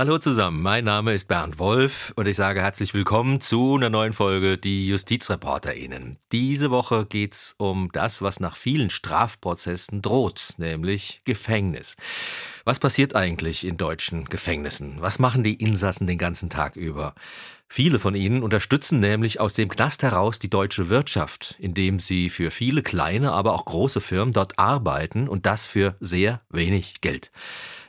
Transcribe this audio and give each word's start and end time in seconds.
Hallo 0.00 0.18
zusammen, 0.18 0.62
mein 0.62 0.86
Name 0.86 1.12
ist 1.12 1.28
Bernd 1.28 1.58
Wolf 1.58 2.14
und 2.16 2.26
ich 2.26 2.34
sage 2.34 2.62
herzlich 2.62 2.94
willkommen 2.94 3.42
zu 3.42 3.76
einer 3.76 3.90
neuen 3.90 4.14
Folge 4.14 4.56
Die 4.56 4.88
JustizreporterInnen. 4.88 6.16
Diese 6.32 6.70
Woche 6.70 7.04
geht's 7.04 7.54
um 7.58 7.90
das, 7.92 8.22
was 8.22 8.40
nach 8.40 8.56
vielen 8.56 8.88
Strafprozessen 8.88 10.00
droht, 10.00 10.54
nämlich 10.56 11.20
Gefängnis. 11.26 11.96
Was 12.64 12.78
passiert 12.78 13.14
eigentlich 13.14 13.66
in 13.66 13.76
deutschen 13.76 14.24
Gefängnissen? 14.24 14.96
Was 15.00 15.18
machen 15.18 15.44
die 15.44 15.62
Insassen 15.62 16.06
den 16.06 16.16
ganzen 16.16 16.48
Tag 16.48 16.76
über? 16.76 17.14
Viele 17.68 17.98
von 17.98 18.14
ihnen 18.14 18.42
unterstützen 18.42 19.00
nämlich 19.00 19.38
aus 19.38 19.52
dem 19.52 19.68
Knast 19.68 20.02
heraus 20.02 20.38
die 20.38 20.48
deutsche 20.48 20.88
Wirtschaft, 20.88 21.56
indem 21.58 21.98
sie 21.98 22.30
für 22.30 22.50
viele 22.50 22.82
kleine, 22.82 23.32
aber 23.32 23.52
auch 23.52 23.66
große 23.66 24.00
Firmen 24.00 24.32
dort 24.32 24.58
arbeiten 24.58 25.28
und 25.28 25.44
das 25.44 25.66
für 25.66 25.94
sehr 26.00 26.40
wenig 26.48 27.02
Geld. 27.02 27.30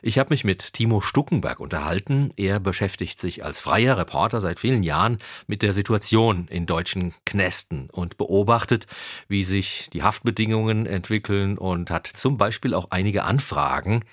Ich 0.04 0.18
habe 0.18 0.30
mich 0.30 0.42
mit 0.42 0.72
Timo 0.72 1.00
Stuckenberg 1.00 1.60
unterhalten. 1.60 2.30
Er 2.36 2.58
beschäftigt 2.58 3.20
sich 3.20 3.44
als 3.44 3.60
freier 3.60 3.96
Reporter 3.96 4.40
seit 4.40 4.58
vielen 4.58 4.82
Jahren 4.82 5.18
mit 5.46 5.62
der 5.62 5.72
Situation 5.72 6.48
in 6.48 6.66
deutschen 6.66 7.14
Knästen 7.24 7.88
und 7.88 8.16
beobachtet, 8.16 8.86
wie 9.28 9.44
sich 9.44 9.90
die 9.92 10.02
Haftbedingungen 10.02 10.86
entwickeln 10.86 11.56
und 11.56 11.90
hat 11.90 12.08
zum 12.08 12.36
Beispiel 12.36 12.74
auch 12.74 12.88
einige 12.90 13.22
Anfragen 13.22 14.04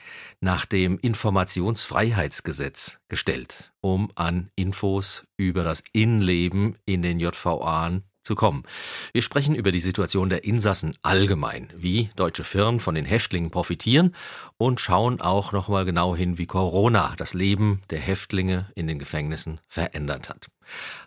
nach 0.41 0.65
dem 0.65 0.99
Informationsfreiheitsgesetz 0.99 2.99
gestellt, 3.07 3.73
um 3.81 4.11
an 4.13 4.51
Infos 4.55 5.25
über 5.37 5.63
das 5.63 5.83
Innenleben 5.91 6.77
in 6.85 7.01
den 7.01 7.19
JVA 7.19 8.01
zu 8.29 8.35
kommen. 8.35 8.61
Wir 9.11 9.23
sprechen 9.23 9.55
über 9.55 9.71
die 9.71 9.79
Situation 9.79 10.29
der 10.29 10.43
Insassen 10.43 10.95
allgemein, 11.01 11.69
wie 11.75 12.09
deutsche 12.15 12.43
Firmen 12.43 12.79
von 12.79 12.93
den 12.93 13.05
Häftlingen 13.05 13.49
profitieren 13.49 14.13
und 14.57 14.79
schauen 14.79 15.19
auch 15.19 15.51
nochmal 15.51 15.83
genau 15.83 16.15
hin, 16.15 16.37
wie 16.37 16.45
Corona 16.45 17.15
das 17.17 17.33
Leben 17.33 17.81
der 17.89 17.97
Häftlinge 17.97 18.67
in 18.75 18.85
den 18.85 18.99
Gefängnissen 18.99 19.61
verändert 19.67 20.29
hat. 20.29 20.45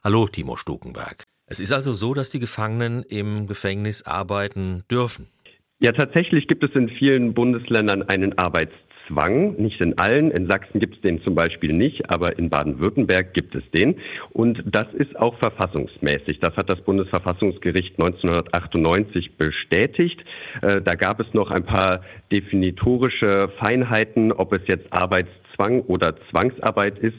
Hallo, 0.03 0.27
Timo 0.27 0.57
Stukenberg. 0.57 1.23
Es 1.47 1.61
ist 1.61 1.73
also 1.73 1.93
so, 1.93 2.13
dass 2.13 2.31
die 2.31 2.41
Gefangenen 2.41 3.05
im 3.05 3.47
Gefängnis 3.47 4.03
arbeiten 4.03 4.83
dürfen. 4.91 5.29
Ja, 5.81 5.93
tatsächlich 5.93 6.49
gibt 6.49 6.65
es 6.65 6.73
in 6.75 6.89
vielen 6.89 7.35
Bundesländern 7.35 8.03
einen 8.03 8.37
Arbeits 8.37 8.73
Zwang, 9.07 9.55
nicht 9.57 9.81
in 9.81 9.99
allen. 9.99 10.31
In 10.31 10.47
Sachsen 10.47 10.81
gibt 10.81 10.97
es 10.97 11.01
den 11.01 11.23
zum 11.23 11.35
Beispiel 11.35 11.73
nicht, 11.73 12.11
aber 12.11 12.39
in 12.39 12.51
Baden-Württemberg 12.51 13.35
gibt 13.35 13.55
es 13.55 13.69
den. 13.71 13.97
Und 14.31 14.63
das 14.67 14.93
ist 14.95 15.19
auch 15.19 15.37
verfassungsmäßig. 15.39 16.41
Das 16.41 16.57
hat 16.57 16.69
das 16.69 16.81
Bundesverfassungsgericht 16.81 17.99
1998 17.99 19.37
bestätigt. 19.37 20.25
Äh, 20.63 20.81
da 20.83 20.95
gab 20.95 21.21
es 21.21 21.35
noch 21.35 21.51
ein 21.51 21.65
paar 21.65 22.03
definitorische 22.31 23.49
Feinheiten, 23.59 24.33
ob 24.33 24.53
es 24.53 24.63
jetzt 24.67 24.93
Arbeitszwang 24.93 25.81
oder 25.83 26.15
Zwangsarbeit 26.31 26.99
ist. 26.99 27.17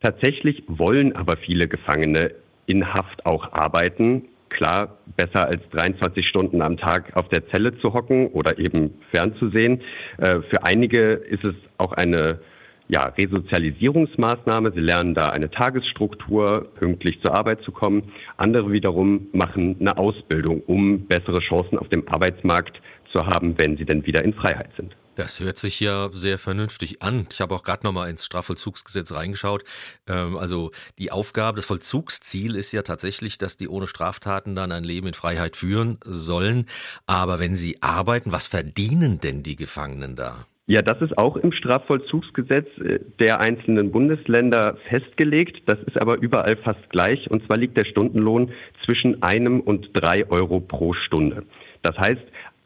Tatsächlich 0.00 0.62
wollen 0.66 1.14
aber 1.14 1.36
viele 1.36 1.68
Gefangene 1.68 2.32
in 2.66 2.94
Haft 2.94 3.26
auch 3.26 3.52
arbeiten 3.52 4.29
klar 4.50 4.98
besser 5.16 5.46
als 5.46 5.62
23 5.70 6.26
Stunden 6.26 6.60
am 6.60 6.76
Tag 6.76 7.16
auf 7.16 7.28
der 7.28 7.48
Zelle 7.48 7.78
zu 7.78 7.94
hocken 7.94 8.26
oder 8.28 8.58
eben 8.58 8.94
fernzusehen. 9.10 9.80
Äh, 10.18 10.40
für 10.42 10.64
einige 10.64 11.12
ist 11.12 11.44
es 11.44 11.54
auch 11.78 11.92
eine 11.92 12.40
ja, 12.88 13.04
Resozialisierungsmaßnahme. 13.04 14.72
Sie 14.72 14.80
lernen 14.80 15.14
da 15.14 15.30
eine 15.30 15.50
Tagesstruktur, 15.50 16.66
pünktlich 16.74 17.20
zur 17.22 17.34
Arbeit 17.34 17.62
zu 17.62 17.70
kommen. 17.72 18.12
Andere 18.36 18.72
wiederum 18.72 19.28
machen 19.32 19.76
eine 19.80 19.96
Ausbildung, 19.96 20.60
um 20.66 21.06
bessere 21.06 21.38
Chancen 21.38 21.78
auf 21.78 21.88
dem 21.88 22.06
Arbeitsmarkt 22.08 22.82
zu 23.12 23.26
haben, 23.26 23.56
wenn 23.58 23.76
sie 23.76 23.84
denn 23.84 24.04
wieder 24.06 24.24
in 24.24 24.34
Freiheit 24.34 24.70
sind. 24.76 24.96
Das 25.16 25.40
hört 25.40 25.58
sich 25.58 25.80
ja 25.80 26.08
sehr 26.12 26.38
vernünftig 26.38 27.02
an. 27.02 27.26
Ich 27.32 27.40
habe 27.40 27.54
auch 27.54 27.62
gerade 27.62 27.84
nochmal 27.84 28.10
ins 28.10 28.24
Strafvollzugsgesetz 28.24 29.12
reingeschaut. 29.12 29.64
Ähm, 30.06 30.36
also 30.36 30.70
die 30.98 31.10
Aufgabe, 31.10 31.56
das 31.56 31.66
Vollzugsziel 31.66 32.54
ist 32.54 32.72
ja 32.72 32.82
tatsächlich, 32.82 33.36
dass 33.36 33.56
die 33.56 33.68
ohne 33.68 33.86
Straftaten 33.86 34.54
dann 34.54 34.72
ein 34.72 34.84
Leben 34.84 35.08
in 35.08 35.14
Freiheit 35.14 35.56
führen 35.56 35.98
sollen. 36.04 36.66
Aber 37.06 37.38
wenn 37.38 37.56
sie 37.56 37.82
arbeiten, 37.82 38.32
was 38.32 38.46
verdienen 38.46 39.20
denn 39.20 39.42
die 39.42 39.56
Gefangenen 39.56 40.14
da? 40.16 40.46
Ja, 40.70 40.82
das 40.82 41.02
ist 41.02 41.18
auch 41.18 41.36
im 41.36 41.50
Strafvollzugsgesetz 41.50 42.68
äh, 42.78 43.00
der 43.18 43.40
einzelnen 43.40 43.90
Bundesländer 43.90 44.76
festgelegt. 44.88 45.62
Das 45.66 45.80
ist 45.82 46.00
aber 46.00 46.18
überall 46.18 46.54
fast 46.56 46.88
gleich. 46.90 47.28
Und 47.28 47.44
zwar 47.44 47.56
liegt 47.56 47.76
der 47.76 47.84
Stundenlohn 47.84 48.52
zwischen 48.84 49.20
einem 49.24 49.60
und 49.60 49.90
drei 49.92 50.30
Euro 50.30 50.60
pro 50.60 50.92
Stunde. 50.92 51.42
Das 51.82 51.98
heißt, 51.98 52.22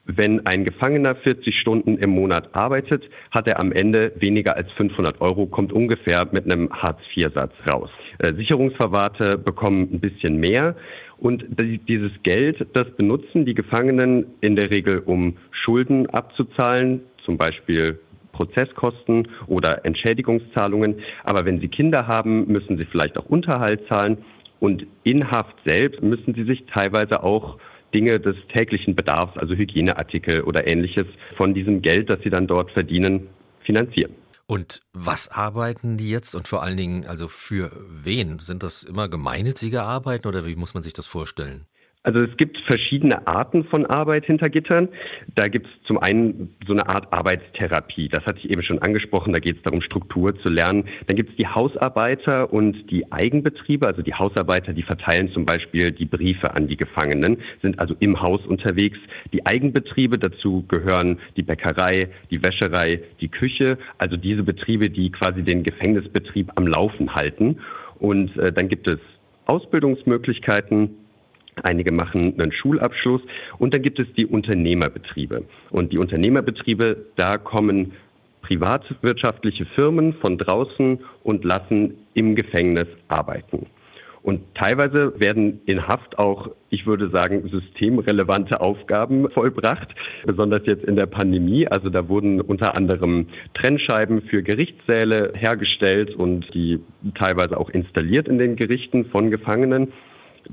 wenn 0.06 0.44
ein 0.46 0.64
Gefangener 0.64 1.14
40 1.14 1.58
Stunden 1.58 1.96
im 1.96 2.10
Monat 2.10 2.54
arbeitet, 2.54 3.08
hat 3.30 3.46
er 3.46 3.58
am 3.58 3.72
Ende 3.72 4.12
weniger 4.16 4.56
als 4.56 4.70
500 4.72 5.20
Euro, 5.20 5.46
kommt 5.46 5.72
ungefähr 5.72 6.28
mit 6.30 6.44
einem 6.44 6.70
Hartz-IV-Satz 6.70 7.52
raus. 7.66 7.90
Äh, 8.18 8.34
Sicherungsverwahrte 8.34 9.38
bekommen 9.38 9.88
ein 9.92 10.00
bisschen 10.00 10.38
mehr. 10.38 10.76
Und 11.16 11.46
dieses 11.88 12.12
Geld, 12.22 12.66
das 12.74 12.90
benutzen 12.90 13.46
die 13.46 13.54
Gefangenen 13.54 14.26
in 14.40 14.56
der 14.56 14.70
Regel, 14.70 14.98
um 14.98 15.36
Schulden 15.52 16.06
abzuzahlen, 16.10 17.00
zum 17.24 17.38
Beispiel 17.38 17.98
Prozesskosten 18.32 19.28
oder 19.46 19.86
Entschädigungszahlungen. 19.86 20.96
Aber 21.22 21.46
wenn 21.46 21.60
sie 21.60 21.68
Kinder 21.68 22.06
haben, 22.06 22.46
müssen 22.48 22.76
sie 22.76 22.84
vielleicht 22.84 23.16
auch 23.16 23.26
Unterhalt 23.26 23.86
zahlen. 23.88 24.18
Und 24.60 24.86
in 25.02 25.30
Haft 25.30 25.56
selbst 25.64 26.02
müssen 26.02 26.34
sie 26.34 26.44
sich 26.44 26.66
teilweise 26.66 27.22
auch 27.22 27.58
Dinge 27.94 28.20
des 28.20 28.36
täglichen 28.48 28.94
Bedarfs, 28.94 29.38
also 29.38 29.54
Hygieneartikel 29.54 30.42
oder 30.42 30.66
ähnliches, 30.66 31.06
von 31.36 31.54
diesem 31.54 31.80
Geld, 31.80 32.10
das 32.10 32.20
sie 32.22 32.30
dann 32.30 32.46
dort 32.46 32.70
verdienen, 32.72 33.28
finanzieren. 33.60 34.14
Und 34.46 34.82
was 34.92 35.30
arbeiten 35.30 35.96
die 35.96 36.10
jetzt 36.10 36.34
und 36.34 36.48
vor 36.48 36.62
allen 36.62 36.76
Dingen, 36.76 37.06
also 37.06 37.28
für 37.28 37.70
wen? 37.88 38.38
Sind 38.40 38.62
das 38.62 38.82
immer 38.82 39.08
gemeinnützige 39.08 39.82
Arbeiten 39.82 40.28
oder 40.28 40.44
wie 40.44 40.56
muss 40.56 40.74
man 40.74 40.82
sich 40.82 40.92
das 40.92 41.06
vorstellen? 41.06 41.66
Also 42.04 42.20
es 42.20 42.36
gibt 42.36 42.58
verschiedene 42.58 43.26
Arten 43.26 43.64
von 43.64 43.86
Arbeit 43.86 44.26
hinter 44.26 44.50
Gittern. 44.50 44.88
Da 45.34 45.48
gibt 45.48 45.66
es 45.66 45.72
zum 45.84 45.98
einen 45.98 46.54
so 46.66 46.74
eine 46.74 46.86
Art 46.86 47.10
Arbeitstherapie. 47.14 48.08
Das 48.08 48.26
hatte 48.26 48.40
ich 48.40 48.50
eben 48.50 48.62
schon 48.62 48.78
angesprochen. 48.80 49.32
Da 49.32 49.38
geht 49.38 49.56
es 49.56 49.62
darum, 49.62 49.80
Struktur 49.80 50.38
zu 50.38 50.50
lernen. 50.50 50.84
Dann 51.06 51.16
gibt 51.16 51.30
es 51.30 51.36
die 51.36 51.46
Hausarbeiter 51.46 52.52
und 52.52 52.90
die 52.90 53.10
Eigenbetriebe. 53.10 53.86
Also 53.86 54.02
die 54.02 54.12
Hausarbeiter, 54.12 54.74
die 54.74 54.82
verteilen 54.82 55.32
zum 55.32 55.46
Beispiel 55.46 55.92
die 55.92 56.04
Briefe 56.04 56.54
an 56.54 56.68
die 56.68 56.76
Gefangenen, 56.76 57.38
sind 57.62 57.78
also 57.78 57.96
im 58.00 58.20
Haus 58.20 58.44
unterwegs. 58.44 58.98
Die 59.32 59.46
Eigenbetriebe, 59.46 60.18
dazu 60.18 60.62
gehören 60.68 61.18
die 61.38 61.42
Bäckerei, 61.42 62.10
die 62.30 62.42
Wäscherei, 62.42 63.00
die 63.22 63.28
Küche. 63.28 63.78
Also 63.96 64.18
diese 64.18 64.42
Betriebe, 64.42 64.90
die 64.90 65.10
quasi 65.10 65.42
den 65.42 65.62
Gefängnisbetrieb 65.62 66.52
am 66.56 66.66
Laufen 66.66 67.14
halten. 67.14 67.60
Und 67.98 68.36
äh, 68.36 68.52
dann 68.52 68.68
gibt 68.68 68.88
es 68.88 68.98
Ausbildungsmöglichkeiten 69.46 70.90
Einige 71.62 71.92
machen 71.92 72.38
einen 72.38 72.52
Schulabschluss 72.52 73.22
und 73.58 73.74
dann 73.74 73.82
gibt 73.82 73.98
es 73.98 74.12
die 74.14 74.26
Unternehmerbetriebe. 74.26 75.44
Und 75.70 75.92
die 75.92 75.98
Unternehmerbetriebe, 75.98 76.96
da 77.16 77.38
kommen 77.38 77.92
privatwirtschaftliche 78.42 79.64
Firmen 79.64 80.12
von 80.14 80.36
draußen 80.36 80.98
und 81.22 81.44
lassen 81.44 81.94
im 82.14 82.34
Gefängnis 82.34 82.88
arbeiten. 83.08 83.66
Und 84.24 84.40
teilweise 84.54 85.20
werden 85.20 85.60
in 85.66 85.86
Haft 85.86 86.18
auch, 86.18 86.48
ich 86.70 86.86
würde 86.86 87.10
sagen, 87.10 87.46
systemrelevante 87.46 88.58
Aufgaben 88.62 89.28
vollbracht, 89.28 89.94
besonders 90.24 90.62
jetzt 90.64 90.84
in 90.84 90.96
der 90.96 91.04
Pandemie. 91.04 91.68
Also 91.68 91.90
da 91.90 92.08
wurden 92.08 92.40
unter 92.40 92.74
anderem 92.74 93.26
Trennscheiben 93.52 94.22
für 94.22 94.42
Gerichtssäle 94.42 95.32
hergestellt 95.34 96.14
und 96.14 96.54
die 96.54 96.80
teilweise 97.14 97.58
auch 97.58 97.68
installiert 97.68 98.26
in 98.26 98.38
den 98.38 98.56
Gerichten 98.56 99.04
von 99.04 99.30
Gefangenen. 99.30 99.92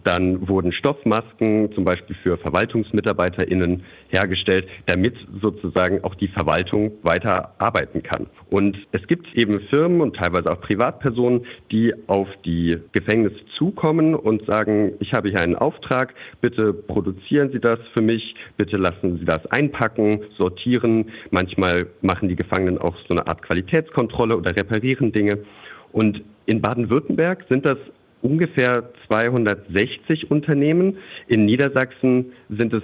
Dann 0.04 0.48
wurden 0.48 0.72
Stoffmasken 0.72 1.72
zum 1.74 1.84
Beispiel 1.84 2.16
für 2.16 2.38
VerwaltungsmitarbeiterInnen 2.38 3.84
hergestellt, 4.10 4.68
damit 4.86 5.16
sozusagen 5.42 6.04
auch 6.04 6.16
die 6.16 6.28
Verwaltung 6.28 6.92
weiter 7.04 7.54
arbeiten 7.58 8.04
kann. 8.04 8.28
Und 8.50 8.78
es 8.92 9.06
gibt 9.08 9.34
eben 9.36 9.60
Firmen 9.62 10.02
und 10.02 10.16
teilweise 10.16 10.52
auch 10.52 10.62
Privatpersonen, 10.62 11.46
die 11.72 11.94
auf 12.08 12.28
die 12.46 12.78
Gefängnisse 12.92 13.46
zukommen 13.48 14.16
und 14.16 14.46
sagen, 14.46 14.94
ich 15.00 15.14
habe 15.14 15.30
hier 15.30 15.42
einen 15.42 15.56
Auftrag, 15.56 16.14
bitte 16.42 16.74
produzieren 16.74 17.52
Sie 17.52 17.60
das 17.60 17.80
für 17.94 18.02
mich, 18.02 18.36
bitte 18.58 18.78
lassen 18.78 19.18
Sie 19.20 19.26
das 19.26 19.46
einpacken, 19.48 20.22
sortieren. 20.38 21.12
Manchmal 21.30 21.88
machen 22.02 22.30
die 22.30 22.36
Gefangenen 22.36 22.78
auch 22.78 22.98
so 23.08 23.14
eine 23.14 23.28
Art 23.28 23.42
Qualitätskontrolle 23.42 24.38
oder 24.38 24.56
reparieren 24.56 25.12
Dinge. 25.12 25.40
Und 25.92 26.22
in 26.46 26.62
Baden-Württemberg 26.62 27.46
sind 27.50 27.66
das 27.66 27.78
ungefähr 28.22 28.90
260 29.08 30.32
Unternehmen. 30.32 30.98
In 31.28 31.46
Niedersachsen 31.46 32.34
sind 32.50 32.74
es 32.74 32.84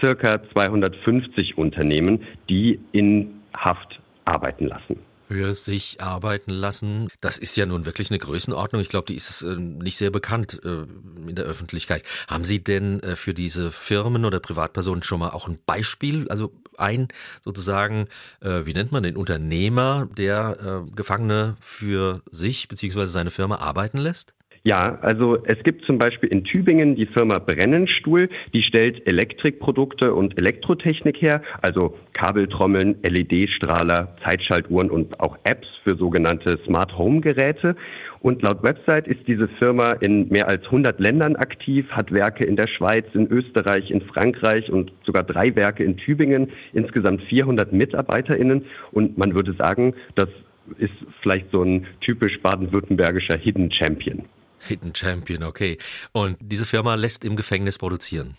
circa 0.00 0.40
250 0.52 1.58
Unternehmen, 1.58 2.20
die 2.48 2.80
in 2.92 3.40
Haft 3.54 4.00
arbeiten 4.24 4.66
lassen 4.66 4.98
für 5.28 5.52
sich 5.52 6.00
arbeiten 6.00 6.50
lassen. 6.50 7.08
Das 7.20 7.36
ist 7.36 7.56
ja 7.56 7.66
nun 7.66 7.84
wirklich 7.84 8.10
eine 8.10 8.18
Größenordnung. 8.18 8.80
Ich 8.80 8.88
glaube, 8.88 9.06
die 9.06 9.14
ist 9.14 9.42
äh, 9.42 9.56
nicht 9.56 9.98
sehr 9.98 10.10
bekannt 10.10 10.60
äh, 10.64 10.86
in 11.28 11.34
der 11.34 11.44
Öffentlichkeit. 11.44 12.02
Haben 12.28 12.44
Sie 12.44 12.64
denn 12.64 13.00
äh, 13.00 13.14
für 13.14 13.34
diese 13.34 13.70
Firmen 13.70 14.24
oder 14.24 14.40
Privatpersonen 14.40 15.02
schon 15.02 15.20
mal 15.20 15.30
auch 15.30 15.46
ein 15.46 15.58
Beispiel, 15.66 16.28
also 16.28 16.52
ein 16.78 17.08
sozusagen, 17.44 18.06
wie 18.40 18.72
nennt 18.72 18.92
man 18.92 19.02
den 19.02 19.16
Unternehmer, 19.16 20.08
der 20.16 20.84
Gefangene 20.94 21.56
für 21.60 22.22
sich 22.30 22.68
bzw. 22.68 23.04
seine 23.06 23.32
Firma 23.32 23.56
arbeiten 23.56 23.98
lässt? 23.98 24.37
Ja, 24.68 24.98
also 25.00 25.38
es 25.44 25.62
gibt 25.62 25.86
zum 25.86 25.96
Beispiel 25.96 26.28
in 26.28 26.44
Tübingen 26.44 26.94
die 26.94 27.06
Firma 27.06 27.38
Brennenstuhl, 27.38 28.28
die 28.52 28.62
stellt 28.62 29.06
Elektrikprodukte 29.06 30.12
und 30.12 30.36
Elektrotechnik 30.36 31.22
her, 31.22 31.40
also 31.62 31.96
Kabeltrommeln, 32.12 32.96
LED-Strahler, 33.02 34.14
Zeitschaltuhren 34.22 34.90
und 34.90 35.20
auch 35.20 35.38
Apps 35.44 35.70
für 35.82 35.96
sogenannte 35.96 36.58
Smart 36.66 36.98
Home 36.98 37.22
Geräte. 37.22 37.76
Und 38.20 38.42
laut 38.42 38.62
Website 38.62 39.08
ist 39.08 39.26
diese 39.26 39.48
Firma 39.48 39.92
in 39.92 40.28
mehr 40.28 40.48
als 40.48 40.66
100 40.66 41.00
Ländern 41.00 41.36
aktiv, 41.36 41.90
hat 41.90 42.12
Werke 42.12 42.44
in 42.44 42.56
der 42.56 42.66
Schweiz, 42.66 43.06
in 43.14 43.26
Österreich, 43.26 43.90
in 43.90 44.02
Frankreich 44.02 44.70
und 44.70 44.92
sogar 45.02 45.24
drei 45.24 45.56
Werke 45.56 45.82
in 45.82 45.96
Tübingen, 45.96 46.50
insgesamt 46.74 47.22
400 47.22 47.72
MitarbeiterInnen. 47.72 48.66
Und 48.92 49.16
man 49.16 49.34
würde 49.34 49.54
sagen, 49.54 49.94
das 50.14 50.28
ist 50.76 50.92
vielleicht 51.22 51.52
so 51.52 51.62
ein 51.62 51.86
typisch 52.02 52.42
baden-württembergischer 52.42 53.38
Hidden 53.38 53.70
Champion. 53.70 54.24
Hidden 54.60 54.94
Champion, 54.94 55.42
okay. 55.42 55.78
Und 56.12 56.36
diese 56.40 56.66
Firma 56.66 56.94
lässt 56.94 57.24
im 57.24 57.36
Gefängnis 57.36 57.78
produzieren. 57.78 58.36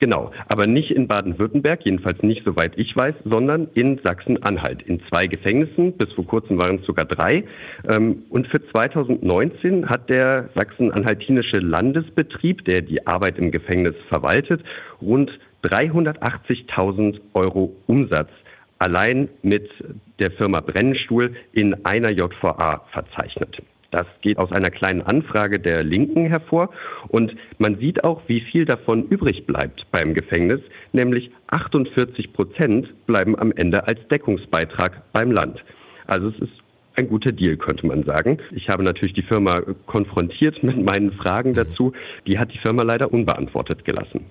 Genau, 0.00 0.32
aber 0.48 0.66
nicht 0.66 0.90
in 0.90 1.06
Baden-Württemberg, 1.06 1.80
jedenfalls 1.84 2.22
nicht 2.22 2.44
soweit 2.44 2.72
ich 2.76 2.94
weiß, 2.94 3.14
sondern 3.24 3.68
in 3.74 3.98
Sachsen-Anhalt, 4.02 4.82
in 4.82 5.00
zwei 5.06 5.26
Gefängnissen. 5.28 5.92
Bis 5.92 6.12
vor 6.12 6.26
kurzem 6.26 6.58
waren 6.58 6.76
es 6.76 6.84
sogar 6.84 7.04
drei. 7.04 7.44
Ähm, 7.88 8.24
und 8.28 8.48
für 8.48 8.62
2019 8.70 9.88
hat 9.88 10.10
der 10.10 10.50
sachsen-anhaltinische 10.54 11.58
Landesbetrieb, 11.58 12.64
der 12.64 12.82
die 12.82 13.06
Arbeit 13.06 13.38
im 13.38 13.50
Gefängnis 13.50 13.94
verwaltet, 14.08 14.62
rund 15.00 15.38
380.000 15.62 17.20
Euro 17.32 17.74
Umsatz 17.86 18.30
allein 18.78 19.28
mit 19.42 19.70
der 20.18 20.32
Firma 20.32 20.60
Brennstuhl 20.60 21.34
in 21.52 21.86
einer 21.86 22.10
JVA 22.10 22.84
verzeichnet. 22.90 23.62
Das 23.94 24.08
geht 24.22 24.38
aus 24.38 24.50
einer 24.50 24.72
kleinen 24.72 25.02
Anfrage 25.02 25.60
der 25.60 25.84
Linken 25.84 26.26
hervor. 26.26 26.70
Und 27.06 27.36
man 27.58 27.78
sieht 27.78 28.02
auch, 28.02 28.22
wie 28.26 28.40
viel 28.40 28.64
davon 28.64 29.06
übrig 29.06 29.46
bleibt 29.46 29.88
beim 29.92 30.14
Gefängnis, 30.14 30.60
nämlich 30.92 31.30
48 31.46 32.32
Prozent 32.32 33.06
bleiben 33.06 33.38
am 33.38 33.52
Ende 33.52 33.86
als 33.86 34.00
Deckungsbeitrag 34.08 35.00
beim 35.12 35.30
Land. 35.30 35.64
Also 36.08 36.30
es 36.30 36.40
ist 36.40 36.52
ein 36.96 37.06
guter 37.06 37.30
Deal, 37.30 37.56
könnte 37.56 37.86
man 37.86 38.02
sagen. 38.02 38.38
Ich 38.50 38.68
habe 38.68 38.82
natürlich 38.82 39.14
die 39.14 39.22
Firma 39.22 39.60
konfrontiert 39.86 40.64
mit 40.64 40.82
meinen 40.82 41.12
Fragen 41.12 41.50
mhm. 41.50 41.54
dazu. 41.54 41.92
Die 42.26 42.40
hat 42.40 42.52
die 42.52 42.58
Firma 42.58 42.82
leider 42.82 43.12
unbeantwortet 43.12 43.84
gelassen. 43.84 44.24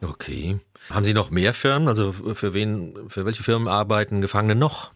Okay. 0.00 0.58
Haben 0.88 1.04
Sie 1.04 1.12
noch 1.12 1.30
mehr 1.30 1.52
Firmen? 1.52 1.86
Also 1.86 2.12
für 2.12 2.54
wen, 2.54 2.94
für 3.08 3.26
welche 3.26 3.42
Firmen 3.42 3.68
arbeiten 3.68 4.22
Gefangene 4.22 4.54
noch? 4.54 4.90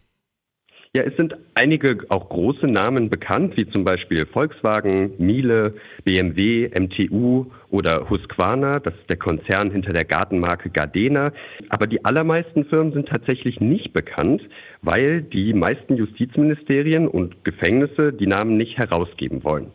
Ja, 0.95 1.03
es 1.03 1.15
sind 1.17 1.35
einige 1.53 1.97
auch 2.09 2.29
große 2.29 2.65
Namen 2.65 3.09
bekannt, 3.09 3.57
wie 3.57 3.69
zum 3.69 3.83
Beispiel 3.83 4.25
Volkswagen, 4.25 5.11
Miele, 5.17 5.75
BMW, 6.05 6.69
MTU 6.69 7.45
oder 7.69 8.09
Husqvarna. 8.09 8.79
Das 8.79 8.93
ist 8.95 9.09
der 9.09 9.17
Konzern 9.17 9.69
hinter 9.69 9.93
der 9.93 10.05
Gartenmarke 10.05 10.69
Gardena. 10.69 11.33
Aber 11.69 11.87
die 11.87 12.03
allermeisten 12.05 12.65
Firmen 12.65 12.93
sind 12.93 13.09
tatsächlich 13.09 13.59
nicht 13.59 13.93
bekannt, 13.93 14.47
weil 14.81 15.21
die 15.21 15.53
meisten 15.53 15.97
Justizministerien 15.97 17.07
und 17.07 17.43
Gefängnisse 17.43 18.13
die 18.13 18.27
Namen 18.27 18.55
nicht 18.57 18.77
herausgeben 18.77 19.43
wollen. 19.43 19.71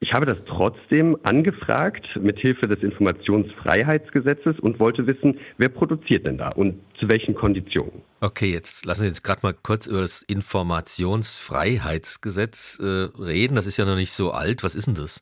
Ich 0.00 0.14
habe 0.14 0.26
das 0.26 0.38
trotzdem 0.46 1.18
angefragt 1.24 2.20
mit 2.22 2.38
Hilfe 2.38 2.68
des 2.68 2.84
Informationsfreiheitsgesetzes 2.84 4.60
und 4.60 4.78
wollte 4.78 5.08
wissen, 5.08 5.40
wer 5.56 5.70
produziert 5.70 6.24
denn 6.24 6.38
da 6.38 6.50
und 6.50 6.80
zu 7.00 7.08
welchen 7.08 7.34
Konditionen. 7.34 8.02
Okay, 8.20 8.52
jetzt 8.52 8.86
lassen 8.86 9.02
Sie 9.02 9.08
uns 9.08 9.24
gerade 9.24 9.40
mal 9.42 9.54
kurz 9.54 9.88
über 9.88 10.02
das 10.02 10.22
Informationsfreiheitsgesetz 10.22 12.78
äh, 12.80 13.08
reden. 13.20 13.56
Das 13.56 13.66
ist 13.66 13.76
ja 13.76 13.84
noch 13.84 13.96
nicht 13.96 14.12
so 14.12 14.30
alt. 14.30 14.62
Was 14.62 14.76
ist 14.76 14.86
denn 14.86 14.94
das? 14.94 15.20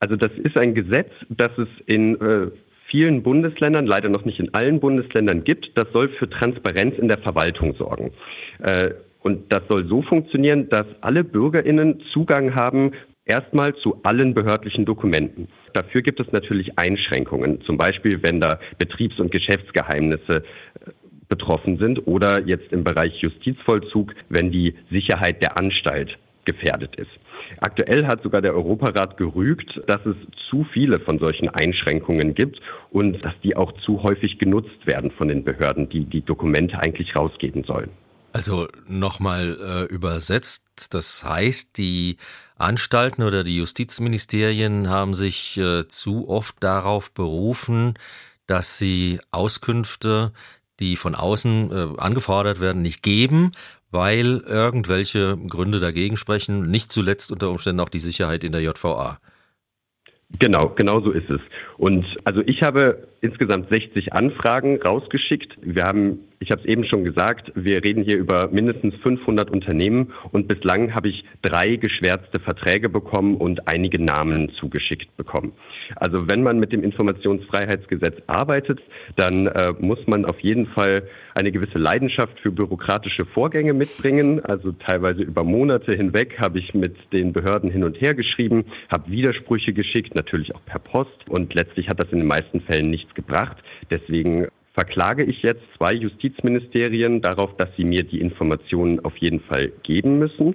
Also 0.00 0.16
das 0.16 0.32
ist 0.32 0.58
ein 0.58 0.74
Gesetz, 0.74 1.10
das 1.30 1.56
es 1.56 1.68
in 1.86 2.20
äh, 2.20 2.50
vielen 2.86 3.22
Bundesländern, 3.22 3.86
leider 3.86 4.10
noch 4.10 4.26
nicht 4.26 4.40
in 4.40 4.52
allen 4.52 4.78
Bundesländern 4.78 5.42
gibt. 5.42 5.78
Das 5.78 5.90
soll 5.92 6.10
für 6.10 6.28
Transparenz 6.28 6.98
in 6.98 7.08
der 7.08 7.16
Verwaltung 7.18 7.74
sorgen. 7.76 8.12
Äh, 8.58 8.90
und 9.20 9.50
das 9.52 9.62
soll 9.68 9.86
so 9.88 10.02
funktionieren, 10.02 10.68
dass 10.68 10.86
alle 11.00 11.24
Bürgerinnen 11.24 12.00
Zugang 12.00 12.54
haben 12.54 12.92
erstmal 13.28 13.76
zu 13.76 14.00
allen 14.02 14.34
behördlichen 14.34 14.84
Dokumenten. 14.84 15.48
Dafür 15.72 16.02
gibt 16.02 16.18
es 16.18 16.32
natürlich 16.32 16.78
Einschränkungen, 16.78 17.60
zum 17.60 17.76
Beispiel 17.76 18.22
wenn 18.22 18.40
da 18.40 18.58
Betriebs- 18.78 19.20
und 19.20 19.30
Geschäftsgeheimnisse 19.30 20.36
äh, 20.36 20.90
betroffen 21.28 21.78
sind 21.78 22.06
oder 22.06 22.40
jetzt 22.46 22.72
im 22.72 22.84
Bereich 22.84 23.20
Justizvollzug, 23.20 24.14
wenn 24.28 24.50
die 24.50 24.74
Sicherheit 24.90 25.42
der 25.42 25.58
Anstalt 25.58 26.18
gefährdet 26.46 26.96
ist. 26.96 27.10
Aktuell 27.60 28.06
hat 28.06 28.22
sogar 28.22 28.40
der 28.40 28.54
Europarat 28.54 29.18
gerügt, 29.18 29.82
dass 29.86 30.04
es 30.06 30.16
zu 30.48 30.64
viele 30.64 30.98
von 30.98 31.18
solchen 31.18 31.50
Einschränkungen 31.50 32.34
gibt 32.34 32.60
und 32.90 33.22
dass 33.22 33.34
die 33.42 33.54
auch 33.54 33.72
zu 33.72 34.02
häufig 34.02 34.38
genutzt 34.38 34.86
werden 34.86 35.10
von 35.10 35.28
den 35.28 35.44
Behörden, 35.44 35.90
die 35.90 36.06
die 36.06 36.22
Dokumente 36.22 36.80
eigentlich 36.80 37.14
rausgeben 37.14 37.64
sollen. 37.64 37.90
Also 38.32 38.68
nochmal 38.86 39.58
äh, 39.60 39.92
übersetzt, 39.92 40.94
das 40.94 41.24
heißt, 41.24 41.76
die 41.76 42.16
Anstalten 42.58 43.22
oder 43.22 43.44
die 43.44 43.56
Justizministerien 43.56 44.88
haben 44.88 45.14
sich 45.14 45.56
äh, 45.58 45.88
zu 45.88 46.28
oft 46.28 46.56
darauf 46.62 47.12
berufen, 47.12 47.94
dass 48.46 48.78
sie 48.78 49.20
Auskünfte, 49.30 50.32
die 50.80 50.96
von 50.96 51.14
außen 51.14 51.70
äh, 51.70 52.00
angefordert 52.00 52.60
werden, 52.60 52.82
nicht 52.82 53.02
geben, 53.02 53.52
weil 53.90 54.38
irgendwelche 54.46 55.36
Gründe 55.36 55.80
dagegen 55.80 56.16
sprechen, 56.16 56.70
nicht 56.70 56.92
zuletzt 56.92 57.32
unter 57.32 57.50
Umständen 57.50 57.80
auch 57.80 57.88
die 57.88 57.98
Sicherheit 57.98 58.44
in 58.44 58.52
der 58.52 58.60
JVA. 58.62 59.18
Genau, 60.38 60.68
genau 60.68 61.00
so 61.00 61.10
ist 61.10 61.30
es. 61.30 61.40
Und 61.78 62.04
also 62.24 62.42
ich 62.44 62.62
habe 62.62 63.08
insgesamt 63.20 63.68
60 63.68 64.12
Anfragen 64.12 64.80
rausgeschickt. 64.80 65.58
Wir 65.62 65.84
haben 65.84 66.20
ich 66.40 66.52
habe 66.52 66.60
es 66.60 66.68
eben 66.68 66.84
schon 66.84 67.04
gesagt, 67.04 67.50
wir 67.54 67.82
reden 67.82 68.04
hier 68.04 68.16
über 68.16 68.48
mindestens 68.48 68.94
500 68.96 69.50
Unternehmen 69.50 70.12
und 70.30 70.46
bislang 70.46 70.94
habe 70.94 71.08
ich 71.08 71.24
drei 71.42 71.76
geschwärzte 71.76 72.38
Verträge 72.38 72.88
bekommen 72.88 73.36
und 73.36 73.66
einige 73.66 74.00
Namen 74.00 74.50
zugeschickt 74.50 75.16
bekommen. 75.16 75.52
Also 75.96 76.28
wenn 76.28 76.42
man 76.42 76.60
mit 76.60 76.72
dem 76.72 76.84
Informationsfreiheitsgesetz 76.84 78.22
arbeitet, 78.28 78.80
dann 79.16 79.48
äh, 79.48 79.72
muss 79.80 80.06
man 80.06 80.24
auf 80.24 80.38
jeden 80.40 80.66
Fall 80.66 81.02
eine 81.34 81.50
gewisse 81.50 81.78
Leidenschaft 81.78 82.38
für 82.38 82.52
bürokratische 82.52 83.24
Vorgänge 83.24 83.72
mitbringen. 83.72 84.44
Also 84.44 84.72
teilweise 84.72 85.22
über 85.22 85.42
Monate 85.42 85.94
hinweg 85.94 86.38
habe 86.38 86.58
ich 86.58 86.72
mit 86.72 86.96
den 87.12 87.32
Behörden 87.32 87.70
hin 87.70 87.82
und 87.82 88.00
her 88.00 88.14
geschrieben, 88.14 88.64
habe 88.88 89.10
Widersprüche 89.10 89.72
geschickt, 89.72 90.14
natürlich 90.14 90.54
auch 90.54 90.64
per 90.66 90.78
Post 90.78 91.28
und 91.28 91.54
letztlich 91.54 91.88
hat 91.88 91.98
das 91.98 92.12
in 92.12 92.18
den 92.18 92.28
meisten 92.28 92.60
Fällen 92.60 92.90
nichts 93.08 93.14
gebracht. 93.14 93.56
Deswegen 93.90 94.46
verklage 94.74 95.24
ich 95.24 95.42
jetzt 95.42 95.62
zwei 95.76 95.92
Justizministerien 95.92 97.20
darauf, 97.20 97.56
dass 97.56 97.68
sie 97.76 97.84
mir 97.84 98.04
die 98.04 98.20
Informationen 98.20 99.04
auf 99.04 99.16
jeden 99.16 99.40
Fall 99.40 99.72
geben 99.82 100.20
müssen. 100.20 100.54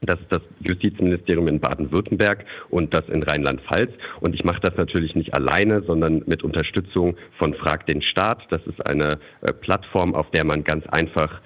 Das 0.00 0.18
ist 0.20 0.30
das 0.30 0.40
Justizministerium 0.60 1.46
in 1.48 1.60
Baden-Württemberg 1.60 2.44
und 2.68 2.92
das 2.92 3.08
in 3.08 3.22
Rheinland-Pfalz. 3.22 3.90
Und 4.20 4.34
ich 4.34 4.44
mache 4.44 4.60
das 4.60 4.76
natürlich 4.76 5.16
nicht 5.16 5.32
alleine, 5.32 5.80
sondern 5.82 6.22
mit 6.26 6.42
Unterstützung 6.42 7.16
von 7.38 7.54
Frag 7.54 7.86
den 7.86 8.02
Staat. 8.02 8.42
Das 8.50 8.60
ist 8.66 8.84
eine 8.84 9.18
äh, 9.40 9.54
Plattform, 9.54 10.14
auf 10.14 10.30
der 10.30 10.44
man 10.44 10.62
ganz 10.62 10.86
einfach 10.86 11.40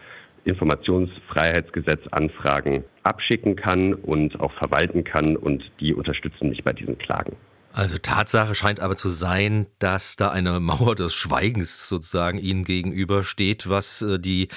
Informationsfreiheitsgesetzanfragen 0.45 2.83
abschicken 3.05 3.55
kann 3.55 3.95
und 3.95 4.41
auch 4.41 4.51
verwalten 4.53 5.05
kann. 5.05 5.37
Und 5.37 5.71
die 5.79 5.95
unterstützen 5.95 6.49
mich 6.49 6.65
bei 6.65 6.73
diesen 6.73 6.99
Klagen. 6.99 7.37
Also 7.73 7.99
Tatsache 7.99 8.55
scheint 8.55 8.81
aber 8.81 8.97
zu 8.97 9.09
sein, 9.09 9.67
dass 9.79 10.17
da 10.17 10.31
eine 10.31 10.59
Mauer 10.61 10.95
des 10.95 11.15
Schweigens 11.15 11.89
sozusagen 11.89 12.39
Ihnen 12.39 12.65
gegenüber 12.65 13.23
steht, 13.23 13.69
was 13.69 14.03
äh, 14.03 14.19
die 14.19 14.49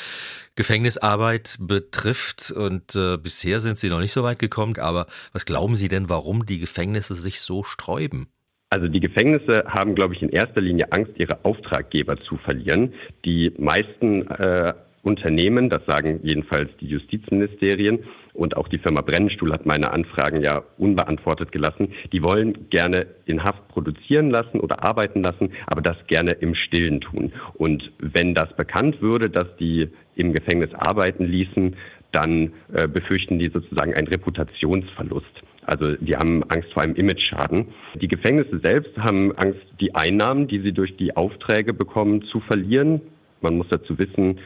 Gefängnisarbeit 0.55 1.57
betrifft. 1.59 2.51
Und 2.51 2.95
äh, 2.95 3.17
bisher 3.17 3.59
sind 3.59 3.77
Sie 3.77 3.89
noch 3.89 3.99
nicht 3.99 4.13
so 4.13 4.23
weit 4.23 4.39
gekommen. 4.39 4.77
Aber 4.79 5.07
was 5.33 5.45
glauben 5.45 5.75
Sie 5.75 5.87
denn, 5.87 6.09
warum 6.09 6.45
die 6.45 6.59
Gefängnisse 6.59 7.13
sich 7.13 7.41
so 7.41 7.63
sträuben? 7.63 8.27
Also 8.69 8.87
die 8.87 9.01
Gefängnisse 9.01 9.65
haben, 9.67 9.95
glaube 9.95 10.13
ich, 10.13 10.21
in 10.21 10.29
erster 10.29 10.61
Linie 10.61 10.93
Angst, 10.93 11.11
ihre 11.17 11.43
Auftraggeber 11.43 12.15
zu 12.17 12.37
verlieren. 12.37 12.93
Die 13.25 13.51
meisten 13.57 14.25
äh, 14.27 14.73
Unternehmen, 15.03 15.69
das 15.69 15.85
sagen 15.85 16.21
jedenfalls 16.23 16.69
die 16.79 16.87
Justizministerien 16.87 18.05
und 18.33 18.57
auch 18.57 18.67
die 18.67 18.77
Firma 18.77 19.01
Brennstuhl 19.01 19.51
hat 19.51 19.65
meine 19.65 19.91
Anfragen 19.91 20.41
ja 20.41 20.63
unbeantwortet 20.77 21.51
gelassen, 21.51 21.93
die 22.11 22.23
wollen 22.23 22.69
gerne 22.69 23.07
in 23.25 23.43
Haft 23.43 23.67
produzieren 23.69 24.29
lassen 24.29 24.59
oder 24.59 24.83
arbeiten 24.83 25.21
lassen, 25.21 25.51
aber 25.67 25.81
das 25.81 25.97
gerne 26.07 26.31
im 26.31 26.55
Stillen 26.55 27.01
tun. 27.01 27.33
Und 27.53 27.91
wenn 27.99 28.33
das 28.33 28.55
bekannt 28.55 29.01
würde, 29.01 29.29
dass 29.29 29.55
die 29.57 29.89
im 30.15 30.33
Gefängnis 30.33 30.73
arbeiten 30.73 31.25
ließen, 31.25 31.75
dann 32.11 32.51
äh, 32.73 32.87
befürchten 32.87 33.39
die 33.39 33.49
sozusagen 33.49 33.93
einen 33.93 34.07
Reputationsverlust. 34.07 35.43
Also 35.65 35.95
die 35.95 36.17
haben 36.17 36.43
Angst 36.49 36.73
vor 36.73 36.83
einem 36.83 36.95
Image-Schaden. 36.95 37.67
Die 37.95 38.07
Gefängnisse 38.07 38.59
selbst 38.59 38.97
haben 38.97 39.37
Angst, 39.37 39.61
die 39.79 39.95
Einnahmen, 39.95 40.47
die 40.47 40.59
sie 40.59 40.73
durch 40.73 40.97
die 40.97 41.15
Aufträge 41.15 41.73
bekommen, 41.73 42.23
zu 42.23 42.39
verlieren. 42.39 43.01
Man 43.41 43.57
muss 43.57 43.67
dazu 43.69 43.97
wissen, 43.97 44.39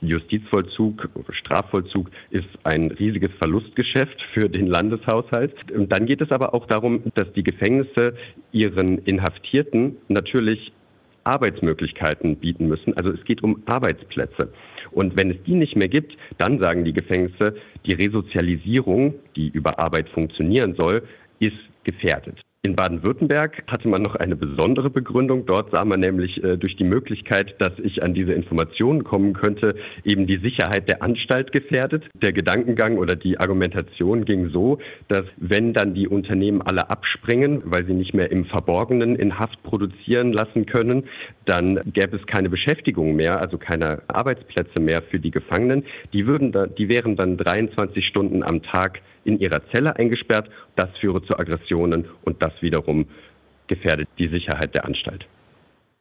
Justizvollzug, 0.00 1.08
Strafvollzug 1.30 2.10
ist 2.30 2.48
ein 2.64 2.90
riesiges 2.90 3.32
Verlustgeschäft 3.32 4.22
für 4.22 4.48
den 4.48 4.66
Landeshaushalt. 4.66 5.70
Und 5.70 5.92
dann 5.92 6.06
geht 6.06 6.20
es 6.20 6.32
aber 6.32 6.54
auch 6.54 6.66
darum, 6.66 7.02
dass 7.14 7.32
die 7.32 7.44
Gefängnisse 7.44 8.14
ihren 8.52 8.98
Inhaftierten 8.98 9.96
natürlich 10.08 10.72
Arbeitsmöglichkeiten 11.24 12.36
bieten 12.36 12.68
müssen. 12.68 12.96
Also 12.96 13.10
es 13.10 13.24
geht 13.24 13.42
um 13.42 13.62
Arbeitsplätze. 13.66 14.52
Und 14.90 15.16
wenn 15.16 15.30
es 15.30 15.42
die 15.44 15.54
nicht 15.54 15.76
mehr 15.76 15.88
gibt, 15.88 16.16
dann 16.38 16.58
sagen 16.58 16.84
die 16.84 16.92
Gefängnisse, 16.92 17.56
die 17.86 17.92
Resozialisierung, 17.92 19.14
die 19.36 19.48
über 19.48 19.78
Arbeit 19.78 20.08
funktionieren 20.08 20.74
soll, 20.74 21.02
ist 21.38 21.56
gefährdet. 21.84 22.40
In 22.64 22.76
Baden-Württemberg 22.76 23.64
hatte 23.66 23.88
man 23.88 24.02
noch 24.02 24.14
eine 24.14 24.36
besondere 24.36 24.88
Begründung. 24.88 25.46
Dort 25.46 25.72
sah 25.72 25.84
man 25.84 25.98
nämlich 25.98 26.44
äh, 26.44 26.56
durch 26.56 26.76
die 26.76 26.84
Möglichkeit, 26.84 27.60
dass 27.60 27.76
ich 27.80 28.04
an 28.04 28.14
diese 28.14 28.34
Informationen 28.34 29.02
kommen 29.02 29.32
könnte, 29.32 29.74
eben 30.04 30.28
die 30.28 30.36
Sicherheit 30.36 30.88
der 30.88 31.02
Anstalt 31.02 31.50
gefährdet. 31.50 32.04
Der 32.14 32.32
Gedankengang 32.32 32.98
oder 32.98 33.16
die 33.16 33.40
Argumentation 33.40 34.24
ging 34.24 34.50
so, 34.50 34.78
dass 35.08 35.24
wenn 35.38 35.72
dann 35.72 35.94
die 35.94 36.06
Unternehmen 36.06 36.62
alle 36.62 36.88
abspringen, 36.88 37.62
weil 37.64 37.84
sie 37.84 37.94
nicht 37.94 38.14
mehr 38.14 38.30
im 38.30 38.44
Verborgenen 38.44 39.16
in 39.16 39.40
Haft 39.40 39.60
produzieren 39.64 40.32
lassen 40.32 40.64
können, 40.64 41.08
dann 41.46 41.80
gäbe 41.92 42.16
es 42.16 42.26
keine 42.26 42.48
Beschäftigung 42.48 43.16
mehr, 43.16 43.40
also 43.40 43.58
keine 43.58 44.02
Arbeitsplätze 44.06 44.78
mehr 44.78 45.02
für 45.02 45.18
die 45.18 45.32
Gefangenen. 45.32 45.82
Die, 46.12 46.28
würden 46.28 46.52
da, 46.52 46.68
die 46.68 46.88
wären 46.88 47.16
dann 47.16 47.38
23 47.38 48.06
Stunden 48.06 48.44
am 48.44 48.62
Tag 48.62 49.00
in 49.24 49.38
ihrer 49.38 49.66
Zelle 49.70 49.96
eingesperrt. 49.96 50.50
Das 50.76 50.90
führe 50.98 51.22
zu 51.22 51.38
Aggressionen 51.38 52.06
und 52.22 52.42
das 52.42 52.52
wiederum 52.60 53.06
gefährdet 53.66 54.08
die 54.18 54.28
Sicherheit 54.28 54.74
der 54.74 54.84
Anstalt. 54.84 55.26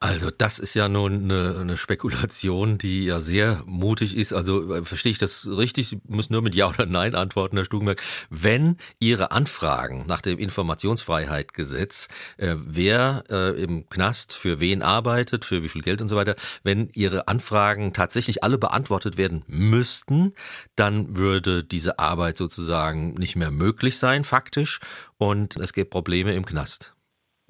Also 0.03 0.31
das 0.31 0.57
ist 0.57 0.73
ja 0.73 0.89
nun 0.89 1.25
eine, 1.25 1.59
eine, 1.59 1.77
Spekulation, 1.77 2.79
die 2.79 3.05
ja 3.05 3.19
sehr 3.19 3.61
mutig 3.67 4.17
ist. 4.17 4.33
Also 4.33 4.73
äh, 4.73 4.83
verstehe 4.83 5.11
ich 5.11 5.19
das 5.19 5.47
richtig? 5.47 5.89
Sie 5.89 6.01
müssen 6.07 6.33
nur 6.33 6.41
mit 6.41 6.55
Ja 6.55 6.69
oder 6.69 6.87
Nein 6.87 7.13
antworten, 7.13 7.55
Herr 7.55 7.65
Stugenberg. 7.65 8.01
Wenn 8.31 8.77
Ihre 8.99 9.29
Anfragen 9.29 10.05
nach 10.07 10.21
dem 10.21 10.39
Informationsfreiheitgesetz, 10.39 12.07
äh, 12.37 12.55
wer 12.57 13.25
äh, 13.29 13.61
im 13.61 13.87
Knast 13.89 14.33
für 14.33 14.59
wen 14.59 14.81
arbeitet, 14.81 15.45
für 15.45 15.61
wie 15.61 15.69
viel 15.69 15.83
Geld 15.83 16.01
und 16.01 16.09
so 16.09 16.15
weiter, 16.15 16.35
wenn 16.63 16.89
Ihre 16.93 17.27
Anfragen 17.27 17.93
tatsächlich 17.93 18.43
alle 18.43 18.57
beantwortet 18.57 19.17
werden 19.17 19.43
müssten, 19.45 20.33
dann 20.75 21.15
würde 21.15 21.63
diese 21.63 21.99
Arbeit 21.99 22.37
sozusagen 22.37 23.13
nicht 23.13 23.35
mehr 23.35 23.51
möglich 23.51 23.99
sein, 23.99 24.23
faktisch, 24.23 24.79
und 25.19 25.57
es 25.57 25.73
gäbe 25.73 25.91
Probleme 25.91 26.33
im 26.33 26.43
Knast. 26.43 26.95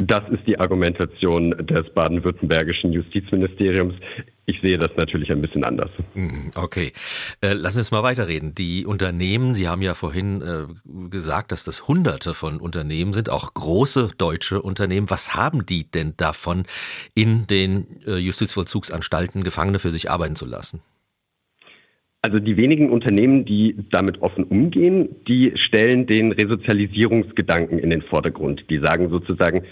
Das 0.08 0.24
ist 0.30 0.48
die 0.48 0.60
Argumentation 0.60 1.52
des 1.52 1.90
baden-württembergischen 1.94 2.92
Justizministeriums. 2.92 3.94
Ich 4.48 4.60
sehe 4.62 4.78
das 4.80 4.90
natürlich 4.98 5.32
ein 5.32 5.42
bisschen 5.42 5.64
anders. 5.64 5.92
Mhm, 6.16 6.52
okay. 6.56 6.92
Äh, 7.42 7.54
lassen 7.54 7.76
Sie 7.76 7.82
uns 7.82 7.92
mal 7.92 8.02
weiterreden. 8.02 8.56
Die 8.56 8.86
Unternehmen, 8.86 9.54
Sie 9.54 9.68
haben 9.68 9.82
ja 9.84 9.94
vorhin 9.94 10.42
äh, 10.42 11.10
gesagt, 11.10 11.52
dass 11.52 11.64
das 11.64 11.88
Hunderte 11.88 12.34
von 12.34 12.60
Unternehmen 12.60 13.14
sind, 13.14 13.30
auch 13.30 13.54
große 13.54 14.10
deutsche 14.18 14.62
Unternehmen. 14.62 15.10
Was 15.10 15.36
haben 15.36 15.66
die 15.66 15.90
denn 15.90 16.16
davon, 16.18 16.64
in 17.14 17.46
den 17.46 18.02
äh, 18.08 18.16
Justizvollzugsanstalten 18.18 19.44
Gefangene 19.44 19.78
für 19.78 19.92
sich 19.92 20.10
arbeiten 20.10 20.36
zu 20.36 20.46
lassen? 20.46 20.82
Also 22.24 22.40
die 22.40 22.58
wenigen 22.58 22.90
Unternehmen, 22.90 23.46
die 23.46 23.76
damit 23.90 24.22
offen 24.22 24.44
umgehen, 24.44 25.10
die 25.28 25.54
stellen 25.56 26.06
den 26.06 26.32
Resozialisierungsgedanken 26.32 27.80
in 27.80 27.90
den 27.90 28.02
Vordergrund. 28.02 28.70
Die 28.70 28.78
sagen 28.80 29.10
sozusagen, 29.10 29.64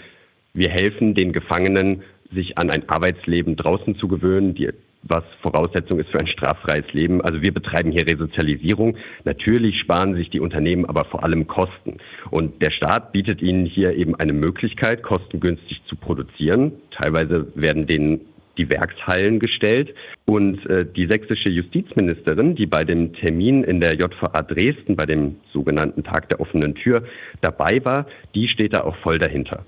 wir 0.54 0.68
helfen 0.68 1.14
den 1.14 1.32
Gefangenen, 1.32 2.02
sich 2.32 2.58
an 2.58 2.70
ein 2.70 2.88
Arbeitsleben 2.88 3.56
draußen 3.56 3.96
zu 3.96 4.08
gewöhnen, 4.08 4.54
die, 4.54 4.70
was 5.02 5.24
Voraussetzung 5.40 5.98
ist 5.98 6.10
für 6.10 6.20
ein 6.20 6.26
straffreies 6.26 6.92
Leben. 6.92 7.20
Also 7.22 7.42
wir 7.42 7.52
betreiben 7.52 7.90
hier 7.90 8.06
Resozialisierung. 8.06 8.96
Natürlich 9.24 9.78
sparen 9.78 10.14
sich 10.14 10.30
die 10.30 10.40
Unternehmen 10.40 10.84
aber 10.84 11.04
vor 11.04 11.24
allem 11.24 11.46
Kosten. 11.46 11.96
Und 12.30 12.62
der 12.62 12.70
Staat 12.70 13.12
bietet 13.12 13.42
ihnen 13.42 13.64
hier 13.64 13.94
eben 13.96 14.14
eine 14.14 14.32
Möglichkeit, 14.32 15.02
kostengünstig 15.02 15.82
zu 15.86 15.96
produzieren. 15.96 16.72
Teilweise 16.90 17.46
werden 17.54 17.86
denen 17.86 18.20
die 18.58 18.68
Werkshallen 18.68 19.38
gestellt. 19.38 19.94
Und 20.26 20.66
äh, 20.66 20.84
die 20.84 21.06
sächsische 21.06 21.48
Justizministerin, 21.48 22.54
die 22.54 22.66
bei 22.66 22.84
dem 22.84 23.12
Termin 23.14 23.64
in 23.64 23.80
der 23.80 23.94
JVA 23.94 24.42
Dresden, 24.42 24.96
bei 24.96 25.06
dem 25.06 25.36
sogenannten 25.52 26.04
Tag 26.04 26.28
der 26.28 26.40
offenen 26.40 26.74
Tür, 26.74 27.04
dabei 27.40 27.82
war, 27.84 28.06
die 28.34 28.48
steht 28.48 28.74
da 28.74 28.82
auch 28.82 28.96
voll 28.96 29.18
dahinter. 29.18 29.64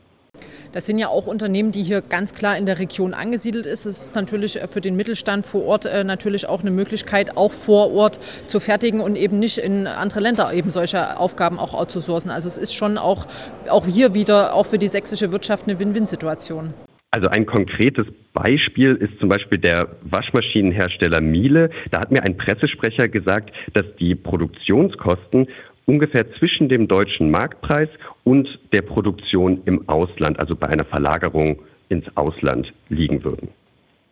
Das 0.73 0.87
sind 0.87 0.99
ja 0.99 1.09
auch 1.09 1.27
Unternehmen, 1.27 1.71
die 1.71 1.83
hier 1.83 2.01
ganz 2.01 2.33
klar 2.33 2.57
in 2.57 2.65
der 2.65 2.79
Region 2.79 3.13
angesiedelt 3.13 3.67
ist. 3.67 3.85
Es 3.85 4.05
ist 4.05 4.15
natürlich 4.15 4.59
für 4.67 4.81
den 4.81 4.97
Mittelstand 4.97 5.45
vor 5.45 5.67
Ort 5.67 5.85
äh, 5.85 6.03
natürlich 6.03 6.49
auch 6.49 6.63
eine 6.63 6.71
Möglichkeit, 6.71 7.37
auch 7.37 7.53
vor 7.53 7.93
Ort 7.93 8.19
zu 8.49 8.59
fertigen 8.59 9.01
und 9.01 9.17
eben 9.17 9.39
nicht 9.39 9.59
in 9.59 9.87
andere 9.87 10.21
Länder 10.21 10.51
eben 10.55 10.71
solche 10.71 11.19
Aufgaben 11.19 11.59
auch 11.59 11.75
outzusourcen. 11.75 12.31
Also 12.31 12.49
es 12.49 12.57
ist 12.57 12.75
schon 12.75 12.97
auch, 12.97 13.27
auch 13.69 13.87
hier 13.87 14.15
wieder, 14.15 14.55
auch 14.55 14.65
für 14.65 14.79
die 14.79 14.89
sächsische 14.89 15.31
Wirtschaft 15.31 15.69
eine 15.69 15.79
Win-Win-Situation. 15.79 16.73
Also 17.11 17.29
ein 17.29 17.45
konkretes 17.45 18.07
Beispiel 18.33 18.95
ist 18.95 19.21
zum 19.21 19.29
Beispiel 19.29 19.59
der 19.59 19.89
Waschmaschinenhersteller 20.01 21.21
Miele. 21.21 21.69
Da 21.91 22.01
hat 22.01 22.11
mir 22.11 22.23
ein 22.23 22.39
Pressesprecher 22.39 23.09
gesagt, 23.09 23.53
dass 23.75 23.85
die 24.01 24.15
Produktionskosten 24.15 25.49
ungefähr 25.87 26.33
zwischen 26.35 26.69
dem 26.69 26.89
deutschen 26.89 27.31
Marktpreis 27.31 27.89
und 28.25 28.59
der 28.73 28.83
Produktion 28.83 29.61
im 29.65 29.89
Ausland, 29.89 30.39
also 30.39 30.55
bei 30.55 30.69
einer 30.69 30.85
Verlagerung 30.85 31.59
ins 31.89 32.07
Ausland 32.17 32.73
liegen 32.89 33.23
würden. 33.25 33.49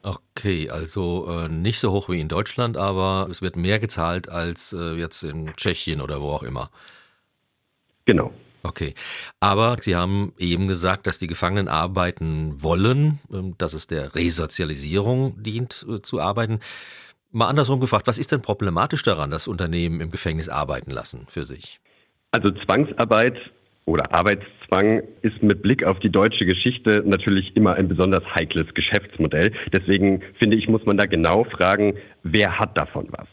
Okay, 0.02 0.70
also 0.70 1.26
äh, 1.28 1.48
nicht 1.48 1.78
so 1.78 1.92
hoch 1.92 2.08
wie 2.08 2.20
in 2.20 2.28
Deutschland, 2.28 2.76
aber 2.76 3.28
es 3.30 3.42
wird 3.42 3.56
mehr 3.56 3.78
gezahlt 3.78 4.30
als 4.30 4.72
äh, 4.72 4.94
jetzt 4.94 5.22
in 5.22 5.52
Tschechien 5.56 6.00
oder 6.00 6.22
wo 6.22 6.28
auch 6.28 6.42
immer. 6.42 6.70
Genau. 8.06 8.32
Okay, 8.62 8.94
aber 9.40 9.76
Sie 9.80 9.96
haben 9.96 10.34
eben 10.38 10.68
gesagt, 10.68 11.06
dass 11.06 11.18
die 11.18 11.26
Gefangenen 11.26 11.68
arbeiten 11.68 12.62
wollen, 12.62 13.18
ähm, 13.32 13.54
dass 13.58 13.72
es 13.72 13.86
der 13.86 14.14
Resozialisierung 14.14 15.42
dient 15.42 15.86
äh, 15.88 16.02
zu 16.02 16.20
arbeiten. 16.20 16.60
Mal 17.32 17.46
andersrum 17.46 17.78
gefragt, 17.78 18.08
was 18.08 18.18
ist 18.18 18.32
denn 18.32 18.42
problematisch 18.42 19.04
daran, 19.04 19.30
dass 19.30 19.46
Unternehmen 19.46 20.00
im 20.00 20.10
Gefängnis 20.10 20.48
arbeiten 20.48 20.90
lassen 20.90 21.26
für 21.28 21.44
sich? 21.44 21.78
Also 22.32 22.50
Zwangsarbeit 22.50 23.36
oder 23.84 24.12
Arbeitszwang 24.12 25.02
ist 25.22 25.40
mit 25.40 25.62
Blick 25.62 25.84
auf 25.84 26.00
die 26.00 26.10
deutsche 26.10 26.44
Geschichte 26.44 27.04
natürlich 27.06 27.56
immer 27.56 27.74
ein 27.74 27.86
besonders 27.86 28.24
heikles 28.34 28.74
Geschäftsmodell. 28.74 29.52
Deswegen 29.72 30.22
finde 30.40 30.56
ich, 30.56 30.68
muss 30.68 30.84
man 30.86 30.96
da 30.96 31.06
genau 31.06 31.44
fragen, 31.44 31.94
wer 32.24 32.58
hat 32.58 32.76
davon 32.76 33.06
was? 33.10 33.28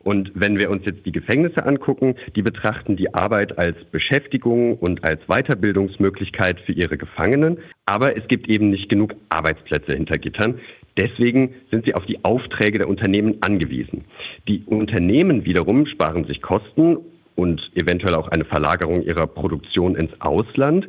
Und 0.00 0.30
wenn 0.34 0.58
wir 0.58 0.70
uns 0.70 0.84
jetzt 0.84 1.06
die 1.06 1.12
Gefängnisse 1.12 1.64
angucken, 1.64 2.16
die 2.36 2.42
betrachten 2.42 2.96
die 2.96 3.14
Arbeit 3.14 3.58
als 3.58 3.76
Beschäftigung 3.90 4.76
und 4.76 5.04
als 5.04 5.22
Weiterbildungsmöglichkeit 5.26 6.60
für 6.60 6.72
ihre 6.72 6.98
Gefangenen. 6.98 7.58
Aber 7.86 8.16
es 8.16 8.28
gibt 8.28 8.48
eben 8.48 8.70
nicht 8.70 8.88
genug 8.90 9.14
Arbeitsplätze 9.30 9.94
hinter 9.94 10.18
Gittern. 10.18 10.60
Deswegen 10.96 11.54
sind 11.70 11.84
sie 11.84 11.94
auf 11.94 12.06
die 12.06 12.24
Aufträge 12.24 12.78
der 12.78 12.88
Unternehmen 12.88 13.36
angewiesen. 13.40 14.04
Die 14.48 14.62
Unternehmen 14.66 15.44
wiederum 15.44 15.86
sparen 15.86 16.24
sich 16.24 16.42
Kosten 16.42 16.98
und 17.36 17.70
eventuell 17.76 18.14
auch 18.14 18.28
eine 18.28 18.44
Verlagerung 18.44 19.02
ihrer 19.02 19.26
Produktion 19.26 19.94
ins 19.94 20.20
Ausland. 20.20 20.88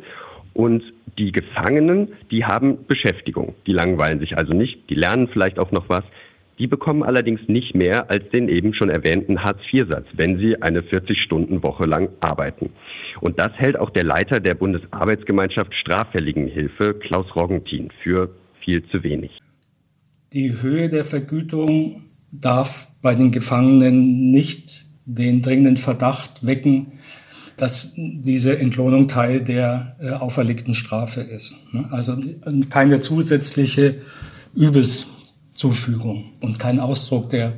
Und 0.53 0.83
die 1.19 1.31
Gefangenen, 1.31 2.09
die 2.31 2.45
haben 2.45 2.85
Beschäftigung. 2.87 3.53
Die 3.67 3.71
langweilen 3.71 4.19
sich 4.19 4.37
also 4.37 4.53
nicht, 4.53 4.89
die 4.89 4.95
lernen 4.95 5.27
vielleicht 5.27 5.59
auch 5.59 5.71
noch 5.71 5.89
was. 5.89 6.03
Die 6.57 6.67
bekommen 6.67 7.03
allerdings 7.03 7.47
nicht 7.47 7.73
mehr 7.73 8.09
als 8.09 8.29
den 8.29 8.49
eben 8.49 8.73
schon 8.73 8.89
erwähnten 8.89 9.43
Hartz-IV-Satz, 9.43 10.07
wenn 10.13 10.39
sie 10.39 10.61
eine 10.61 10.81
40-Stunden-Woche 10.81 11.85
lang 11.85 12.09
arbeiten. 12.19 12.71
Und 13.21 13.39
das 13.39 13.53
hält 13.53 13.79
auch 13.79 13.91
der 13.91 14.03
Leiter 14.03 14.41
der 14.41 14.55
Bundesarbeitsgemeinschaft 14.55 15.73
Straffälligenhilfe, 15.73 16.95
Klaus 16.95 17.33
Roggentin, 17.35 17.91
für 18.03 18.29
viel 18.59 18.83
zu 18.83 19.03
wenig. 19.03 19.39
Die 20.33 20.61
Höhe 20.61 20.89
der 20.89 21.05
Vergütung 21.05 22.03
darf 22.31 22.89
bei 23.01 23.15
den 23.15 23.31
Gefangenen 23.31 24.29
nicht 24.29 24.85
den 25.05 25.41
dringenden 25.41 25.77
Verdacht 25.77 26.45
wecken, 26.45 26.91
dass 27.57 27.93
diese 27.95 28.57
Entlohnung 28.57 29.07
Teil 29.07 29.41
der 29.41 29.95
äh, 29.99 30.11
auferlegten 30.11 30.73
Strafe 30.73 31.21
ist. 31.21 31.55
Ne? 31.71 31.85
Also 31.91 32.17
keine 32.69 32.99
zusätzliche 32.99 33.95
Übelszufügung 34.55 36.25
und 36.41 36.59
kein 36.59 36.79
Ausdruck 36.79 37.29
der 37.29 37.53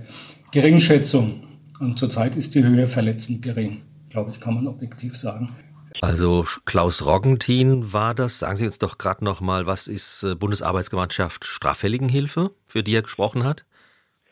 Geringschätzung. 0.51 1.41
Und 1.79 1.99
zurzeit 1.99 2.35
ist 2.35 2.55
die 2.55 2.63
Höhe 2.63 2.87
verletzend 2.87 3.41
gering, 3.41 3.81
glaube 4.09 4.31
ich, 4.31 4.39
kann 4.39 4.53
man 4.53 4.67
objektiv 4.67 5.15
sagen. 5.15 5.49
Also 5.99 6.45
Klaus 6.65 7.05
Roggentin 7.05 7.91
war 7.91 8.15
das. 8.15 8.39
Sagen 8.39 8.55
Sie 8.55 8.65
uns 8.65 8.79
doch 8.79 8.97
gerade 8.97 9.25
noch 9.25 9.41
mal, 9.41 9.67
was 9.67 9.87
ist 9.87 10.23
äh, 10.23 10.35
Bundesarbeitsgemeinschaft 10.35 11.45
Straffälligenhilfe, 11.45 12.51
für 12.67 12.83
die 12.83 12.95
er 12.95 13.01
gesprochen 13.01 13.43
hat? 13.43 13.65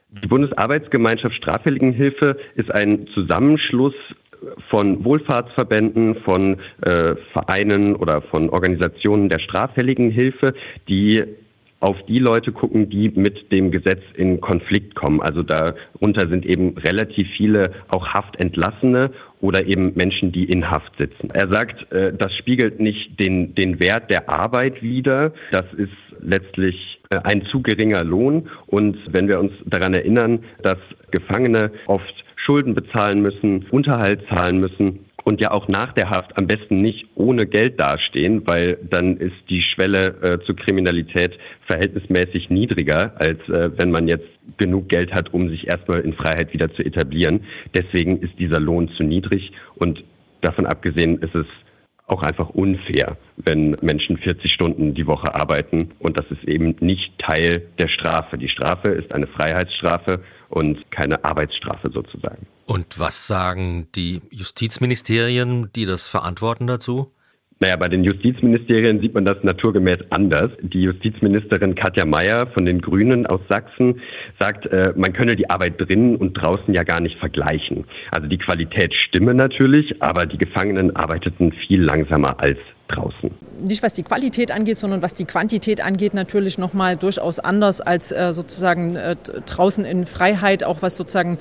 Die 0.10 0.28
Bundesarbeitsgemeinschaft 0.28 1.36
Straffälligenhilfe 1.36 2.40
ist 2.56 2.72
ein 2.72 3.08
Zusammenschluss 3.08 3.94
von 4.70 5.04
Wohlfahrtsverbänden, 5.04 6.16
von 6.16 6.60
äh, 6.82 7.16
Vereinen 7.34 7.96
oder 7.96 8.22
von 8.22 8.50
Organisationen 8.50 9.30
der 9.30 9.40
Straffälligenhilfe, 9.40 10.54
die 10.88 11.26
auf 11.80 12.04
die 12.04 12.20
Leute 12.20 12.52
gucken, 12.52 12.90
die 12.90 13.10
mit 13.10 13.52
dem 13.52 13.72
Gesetz 13.72 14.02
in 14.16 14.42
Konflikt 14.42 14.96
kommen. 14.96 15.22
Also 15.22 15.44
darunter 15.44 16.28
sind 16.28 16.46
eben 16.46 16.78
relativ 16.78 17.30
viele 17.30 17.74
auch 17.88 18.08
Haftentlassene 18.14 19.12
oder 19.42 19.66
eben 19.66 19.94
Menschen, 19.96 20.32
die 20.32 20.46
in 20.46 20.70
Haft 20.70 20.98
sitzen. 20.98 21.30
Er 21.34 21.48
sagt, 21.48 21.92
äh, 21.92 22.14
das 22.14 22.36
spiegelt 22.36 22.80
nicht 22.80 23.20
den, 23.20 23.56
den 23.56 23.80
Wert 23.80 24.10
der 24.10 24.30
Arbeit 24.30 24.82
wider. 24.84 25.32
Das 25.52 25.66
ist 25.74 25.94
letztlich 26.22 27.02
äh, 27.10 27.20
ein 27.24 27.44
zu 27.44 27.62
geringer 27.62 28.04
Lohn. 28.04 28.50
Und 28.68 28.98
wenn 29.14 29.28
wir 29.30 29.40
uns 29.40 29.54
daran 29.66 29.94
erinnern, 29.94 30.40
dass 30.62 30.80
Gefangene 31.12 31.72
oft 31.88 32.26
Schulden 32.36 32.74
bezahlen 32.74 33.22
müssen, 33.22 33.66
Unterhalt 33.72 34.28
zahlen 34.28 34.60
müssen, 34.60 35.00
und 35.24 35.42
ja 35.42 35.52
auch 35.52 35.68
nach 35.68 35.94
der 35.94 36.10
Haft 36.10 36.38
am 36.38 36.48
besten 36.48 36.82
nicht 36.82 37.08
ohne 37.16 37.46
Geld 37.46 37.80
dastehen, 37.80 38.46
weil 38.48 38.78
dann 38.90 39.18
ist 39.18 39.36
die 39.50 39.62
Schwelle 39.62 40.16
äh, 40.22 40.44
zur 40.44 40.56
Kriminalität 40.56 41.38
verhältnismäßig 41.66 42.50
niedriger, 42.50 43.14
als 43.16 43.48
äh, 43.50 43.78
wenn 43.78 43.92
man 43.92 44.08
jetzt 44.08 44.28
genug 44.58 44.90
Geld 44.90 45.14
hat, 45.14 45.34
um 45.34 45.50
sich 45.50 45.68
erstmal 45.68 46.02
in 46.02 46.14
Freiheit 46.14 46.54
wieder 46.54 46.72
zu 46.74 46.84
etablieren. 46.84 47.42
Deswegen 47.74 48.20
ist 48.20 48.40
dieser 48.40 48.60
Lohn 48.60 48.90
zu 48.90 49.04
niedrig 49.04 49.52
und 49.76 50.04
davon 50.42 50.66
abgesehen 50.66 51.20
ist 51.20 51.36
es 51.36 51.46
auch 52.08 52.24
einfach 52.24 52.50
unfair, 52.50 53.18
wenn 53.38 53.78
Menschen 53.82 54.18
40 54.18 54.52
Stunden 54.52 54.94
die 54.94 55.06
Woche 55.06 55.36
arbeiten 55.36 55.92
und 56.00 56.18
das 56.18 56.26
ist 56.32 56.44
eben 56.46 56.76
nicht 56.80 57.20
Teil 57.20 57.62
der 57.78 57.88
Strafe. 57.88 58.38
Die 58.38 58.50
Strafe 58.50 58.90
ist 58.90 59.14
eine 59.14 59.28
Freiheitsstrafe 59.28 60.22
und 60.50 60.90
keine 60.92 61.24
Arbeitsstrafe 61.24 61.92
sozusagen. 61.92 62.48
Und 62.70 63.00
was 63.00 63.26
sagen 63.26 63.88
die 63.96 64.22
Justizministerien, 64.30 65.72
die 65.76 65.88
das 65.88 66.06
verantworten 66.06 66.68
dazu? 66.68 67.12
Naja, 67.60 67.76
bei 67.78 67.88
den 67.88 68.04
Justizministerien 68.04 69.02
sieht 69.02 69.16
man 69.16 69.26
das 69.26 69.38
naturgemäß 69.42 69.98
anders. 70.12 70.52
Die 70.62 70.84
Justizministerin 70.84 71.74
Katja 71.74 72.06
Mayer 72.06 72.46
von 72.46 72.68
den 72.68 72.80
Grünen 72.80 73.26
aus 73.26 73.42
Sachsen 73.50 74.00
sagt, 74.38 74.68
äh, 74.68 74.94
man 74.96 75.14
könne 75.14 75.36
die 75.36 75.50
Arbeit 75.50 75.82
drinnen 75.82 76.16
und 76.16 76.34
draußen 76.34 76.72
ja 76.72 76.84
gar 76.84 77.00
nicht 77.00 77.18
vergleichen. 77.18 77.86
Also 78.12 78.28
die 78.28 78.38
Qualität 78.38 78.94
stimme 78.94 79.34
natürlich, 79.34 80.04
aber 80.04 80.28
die 80.28 80.38
Gefangenen 80.38 80.96
arbeiteten 80.96 81.52
viel 81.52 81.82
langsamer 81.82 82.40
als 82.40 82.60
draußen. 82.88 83.32
Nicht 83.64 83.82
was 83.82 83.94
die 83.94 84.04
Qualität 84.04 84.52
angeht, 84.52 84.78
sondern 84.78 85.02
was 85.02 85.16
die 85.16 85.26
Quantität 85.26 85.82
angeht, 85.82 86.14
natürlich 86.14 86.60
nochmal 86.60 86.98
durchaus 86.98 87.40
anders 87.40 87.82
als 87.82 88.12
äh, 88.12 88.32
sozusagen 88.32 88.96
äh, 88.96 89.16
draußen 89.48 89.86
in 89.86 90.06
Freiheit, 90.06 90.64
auch 90.64 90.84
was 90.84 90.96
sozusagen 90.96 91.40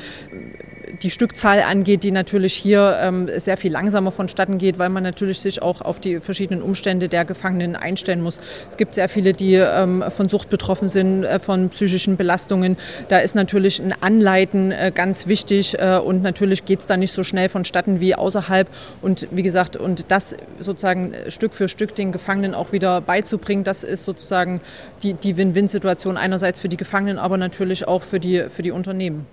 die 1.02 1.10
Stückzahl 1.10 1.62
angeht, 1.62 2.02
die 2.02 2.10
natürlich 2.10 2.54
hier 2.54 2.98
ähm, 3.00 3.28
sehr 3.36 3.56
viel 3.56 3.72
langsamer 3.72 4.12
vonstatten 4.12 4.58
geht, 4.58 4.78
weil 4.78 4.88
man 4.88 5.02
natürlich 5.02 5.40
sich 5.40 5.62
auch 5.62 5.80
auf 5.80 6.00
die 6.00 6.20
verschiedenen 6.20 6.62
Umstände 6.62 7.08
der 7.08 7.24
Gefangenen 7.24 7.76
einstellen 7.76 8.22
muss. 8.22 8.40
Es 8.70 8.76
gibt 8.76 8.94
sehr 8.94 9.08
viele, 9.08 9.32
die 9.32 9.54
ähm, 9.54 10.04
von 10.10 10.28
Sucht 10.28 10.48
betroffen 10.48 10.88
sind, 10.88 11.24
äh, 11.24 11.38
von 11.38 11.68
psychischen 11.70 12.16
Belastungen. 12.16 12.76
Da 13.08 13.18
ist 13.18 13.34
natürlich 13.34 13.80
ein 13.80 13.94
Anleiten 14.00 14.72
äh, 14.72 14.92
ganz 14.94 15.26
wichtig 15.26 15.78
äh, 15.78 15.98
und 15.98 16.22
natürlich 16.22 16.64
geht 16.64 16.80
es 16.80 16.86
da 16.86 16.96
nicht 16.96 17.12
so 17.12 17.24
schnell 17.24 17.48
vonstatten 17.48 18.00
wie 18.00 18.14
außerhalb. 18.14 18.68
Und 19.02 19.28
wie 19.30 19.42
gesagt, 19.42 19.76
und 19.76 20.06
das 20.08 20.34
sozusagen 20.58 21.12
Stück 21.28 21.54
für 21.54 21.68
Stück 21.68 21.94
den 21.94 22.12
Gefangenen 22.12 22.54
auch 22.54 22.72
wieder 22.72 23.00
beizubringen, 23.00 23.64
das 23.64 23.84
ist 23.84 24.04
sozusagen 24.04 24.60
die, 25.02 25.14
die 25.14 25.36
Win-Win-Situation 25.36 26.16
einerseits 26.16 26.58
für 26.60 26.68
die 26.68 26.76
Gefangenen, 26.76 27.18
aber 27.18 27.36
natürlich 27.36 27.86
auch 27.86 28.02
für 28.02 28.20
die, 28.20 28.44
für 28.48 28.62
die 28.62 28.72
Unternehmen 28.72 29.26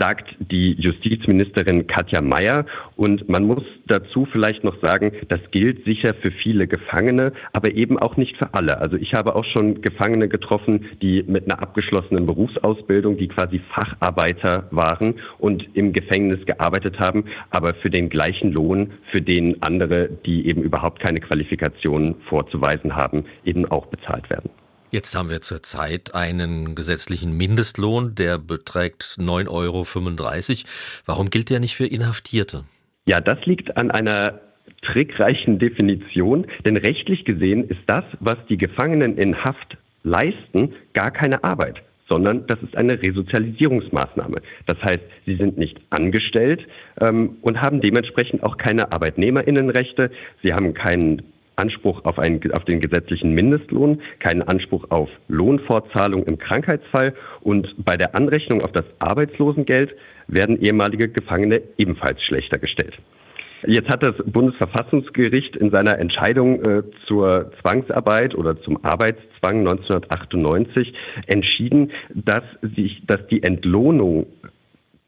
sagt 0.00 0.34
die 0.38 0.72
Justizministerin 0.78 1.86
Katja 1.86 2.22
Mayer. 2.22 2.64
Und 2.96 3.28
man 3.28 3.44
muss 3.44 3.62
dazu 3.86 4.24
vielleicht 4.24 4.64
noch 4.64 4.80
sagen, 4.80 5.12
das 5.28 5.40
gilt 5.50 5.84
sicher 5.84 6.14
für 6.14 6.30
viele 6.30 6.66
Gefangene, 6.66 7.32
aber 7.52 7.72
eben 7.72 7.98
auch 7.98 8.16
nicht 8.16 8.38
für 8.38 8.54
alle. 8.54 8.78
Also 8.78 8.96
ich 8.96 9.12
habe 9.12 9.36
auch 9.36 9.44
schon 9.44 9.82
Gefangene 9.82 10.28
getroffen, 10.28 10.86
die 11.02 11.22
mit 11.24 11.44
einer 11.44 11.60
abgeschlossenen 11.60 12.24
Berufsausbildung, 12.24 13.18
die 13.18 13.28
quasi 13.28 13.58
Facharbeiter 13.58 14.66
waren 14.70 15.16
und 15.38 15.68
im 15.74 15.92
Gefängnis 15.92 16.46
gearbeitet 16.46 16.98
haben, 16.98 17.26
aber 17.50 17.74
für 17.74 17.90
den 17.90 18.08
gleichen 18.08 18.52
Lohn, 18.52 18.92
für 19.10 19.20
den 19.20 19.62
andere, 19.62 20.08
die 20.24 20.46
eben 20.46 20.62
überhaupt 20.62 21.00
keine 21.00 21.20
Qualifikationen 21.20 22.14
vorzuweisen 22.22 22.96
haben, 22.96 23.24
eben 23.44 23.70
auch 23.70 23.86
bezahlt 23.86 24.30
werden. 24.30 24.50
Jetzt 24.90 25.14
haben 25.14 25.30
wir 25.30 25.40
zurzeit 25.40 26.16
einen 26.16 26.74
gesetzlichen 26.74 27.36
Mindestlohn, 27.36 28.16
der 28.16 28.38
beträgt 28.38 29.16
9,35 29.18 29.48
Euro. 29.48 29.86
Warum 31.06 31.30
gilt 31.30 31.48
der 31.50 31.60
nicht 31.60 31.76
für 31.76 31.86
Inhaftierte? 31.86 32.64
Ja, 33.06 33.20
das 33.20 33.46
liegt 33.46 33.76
an 33.76 33.92
einer 33.92 34.40
trickreichen 34.82 35.60
Definition, 35.60 36.46
denn 36.64 36.76
rechtlich 36.76 37.24
gesehen 37.24 37.68
ist 37.68 37.80
das, 37.86 38.04
was 38.18 38.38
die 38.48 38.56
Gefangenen 38.56 39.16
in 39.16 39.44
Haft 39.44 39.76
leisten, 40.02 40.74
gar 40.92 41.10
keine 41.10 41.44
Arbeit 41.44 41.82
sondern 42.10 42.44
das 42.48 42.60
ist 42.60 42.76
eine 42.76 43.00
Resozialisierungsmaßnahme. 43.00 44.42
Das 44.66 44.82
heißt, 44.82 45.04
sie 45.26 45.36
sind 45.36 45.56
nicht 45.56 45.80
angestellt 45.90 46.66
ähm, 47.00 47.36
und 47.40 47.62
haben 47.62 47.80
dementsprechend 47.80 48.42
auch 48.42 48.56
keine 48.56 48.90
Arbeitnehmerinnenrechte. 48.90 50.10
Sie 50.42 50.52
haben 50.52 50.74
keinen 50.74 51.22
Anspruch 51.60 52.04
auf, 52.04 52.18
einen, 52.18 52.40
auf 52.52 52.64
den 52.64 52.80
gesetzlichen 52.80 53.34
Mindestlohn, 53.34 54.00
keinen 54.18 54.42
Anspruch 54.42 54.86
auf 54.90 55.10
Lohnfortzahlung 55.28 56.24
im 56.24 56.38
Krankheitsfall 56.38 57.14
und 57.40 57.74
bei 57.84 57.96
der 57.96 58.14
Anrechnung 58.14 58.62
auf 58.62 58.72
das 58.72 58.86
Arbeitslosengeld 58.98 59.94
werden 60.26 60.60
ehemalige 60.60 61.08
Gefangene 61.08 61.62
ebenfalls 61.76 62.22
schlechter 62.22 62.58
gestellt. 62.58 62.98
Jetzt 63.66 63.90
hat 63.90 64.02
das 64.02 64.14
Bundesverfassungsgericht 64.24 65.54
in 65.54 65.70
seiner 65.70 65.98
Entscheidung 65.98 66.64
äh, 66.64 66.82
zur 67.04 67.52
Zwangsarbeit 67.60 68.34
oder 68.34 68.60
zum 68.60 68.82
Arbeitszwang 68.84 69.58
1998 69.60 70.94
entschieden, 71.26 71.90
dass, 72.14 72.44
sich, 72.62 73.02
dass 73.06 73.26
die 73.26 73.42
Entlohnung 73.42 74.26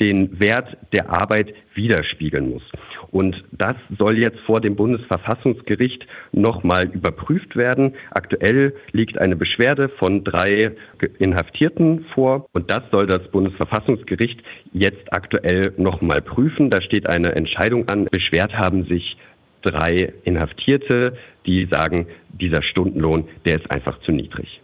den 0.03 0.41
Wert 0.41 0.77
der 0.93 1.11
Arbeit 1.11 1.55
widerspiegeln 1.75 2.51
muss. 2.51 2.65
Und 3.13 3.45
das 3.53 3.77
soll 3.97 4.19
jetzt 4.19 4.41
vor 4.41 4.61
dem 4.61 4.75
Bundesverfassungsgericht 4.75 6.09
nochmal 6.33 6.91
überprüft 6.93 7.55
werden. 7.55 7.95
Aktuell 8.11 8.75
liegt 8.91 9.17
eine 9.19 9.37
Beschwerde 9.37 9.89
von 9.89 10.25
drei 10.25 10.73
Inhaftierten 11.21 12.05
vor 12.07 12.49
und 12.53 12.69
das 12.69 12.83
soll 12.91 13.07
das 13.07 13.29
Bundesverfassungsgericht 13.29 14.43
jetzt 14.73 15.13
aktuell 15.13 15.73
nochmal 15.77 16.21
prüfen. 16.21 16.69
Da 16.69 16.81
steht 16.81 17.07
eine 17.07 17.37
Entscheidung 17.37 17.89
an. 17.89 18.07
Beschwert 18.07 18.59
haben 18.59 18.85
sich 18.85 19.17
drei 19.63 20.13
Inhaftierte, 20.25 21.17
die 21.47 21.67
sagen, 21.67 22.09
dieser 22.33 22.63
Stundenlohn, 22.63 23.29
der 23.45 23.55
ist 23.55 23.71
einfach 23.71 24.01
zu 24.01 24.11
niedrig. 24.11 24.63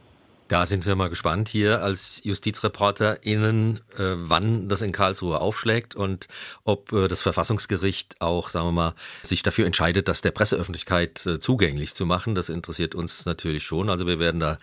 Da 0.48 0.64
sind 0.64 0.87
wir 0.87 0.96
mal 0.96 1.11
gespannt 1.11 1.50
hier 1.50 1.82
als 1.82 2.22
JustizreporterInnen, 2.24 3.80
äh, 3.98 4.14
wann 4.16 4.70
das 4.70 4.80
in 4.80 4.92
Karlsruhe 4.92 5.42
aufschlägt 5.42 5.94
und 5.94 6.26
ob 6.64 6.90
äh, 6.92 7.06
das 7.06 7.20
Verfassungsgericht 7.20 8.16
auch, 8.20 8.48
sagen 8.48 8.68
wir 8.68 8.72
mal, 8.72 8.94
sich 9.22 9.42
dafür 9.42 9.66
entscheidet, 9.66 10.08
das 10.08 10.22
der 10.22 10.30
Presseöffentlichkeit 10.30 11.24
äh, 11.26 11.38
zugänglich 11.38 11.94
zu 11.94 12.06
machen. 12.06 12.34
Das 12.34 12.48
interessiert 12.48 12.94
uns 12.94 13.26
natürlich 13.26 13.62
schon. 13.62 13.90
Also 13.90 14.06
wir 14.06 14.18
werden 14.18 14.40
da 14.40 14.58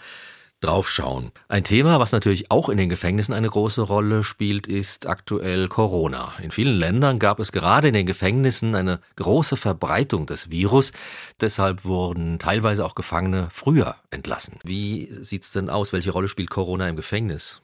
draufschauen. 0.65 1.31
Ein 1.47 1.63
Thema, 1.63 1.99
was 1.99 2.11
natürlich 2.11 2.51
auch 2.51 2.69
in 2.69 2.77
den 2.77 2.89
Gefängnissen 2.89 3.33
eine 3.33 3.49
große 3.49 3.81
Rolle 3.81 4.23
spielt, 4.23 4.67
ist 4.67 5.07
aktuell 5.07 5.67
Corona. 5.67 6.33
In 6.41 6.51
vielen 6.51 6.79
Ländern 6.79 7.19
gab 7.19 7.39
es 7.39 7.51
gerade 7.51 7.89
in 7.89 7.93
den 7.93 8.05
Gefängnissen 8.05 8.75
eine 8.75 8.99
große 9.15 9.55
Verbreitung 9.55 10.25
des 10.25 10.51
Virus. 10.51 10.91
Deshalb 11.39 11.85
wurden 11.85 12.39
teilweise 12.39 12.85
auch 12.85 12.95
Gefangene 12.95 13.47
früher 13.51 13.95
entlassen. 14.11 14.59
Wie 14.63 15.07
sieht's 15.11 15.51
denn 15.51 15.69
aus? 15.69 15.93
Welche 15.93 16.11
Rolle 16.11 16.27
spielt 16.27 16.49
Corona 16.49 16.89
im 16.89 16.95
Gefängnis? 16.95 17.61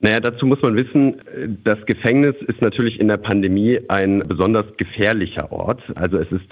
Naja, 0.00 0.20
dazu 0.20 0.46
muss 0.46 0.62
man 0.62 0.76
wissen, 0.76 1.20
das 1.64 1.84
Gefängnis 1.86 2.36
ist 2.46 2.62
natürlich 2.62 3.00
in 3.00 3.08
der 3.08 3.16
Pandemie 3.16 3.80
ein 3.88 4.20
besonders 4.28 4.66
gefährlicher 4.76 5.50
Ort. 5.50 5.82
Also 5.96 6.18
es 6.18 6.30
ist 6.30 6.46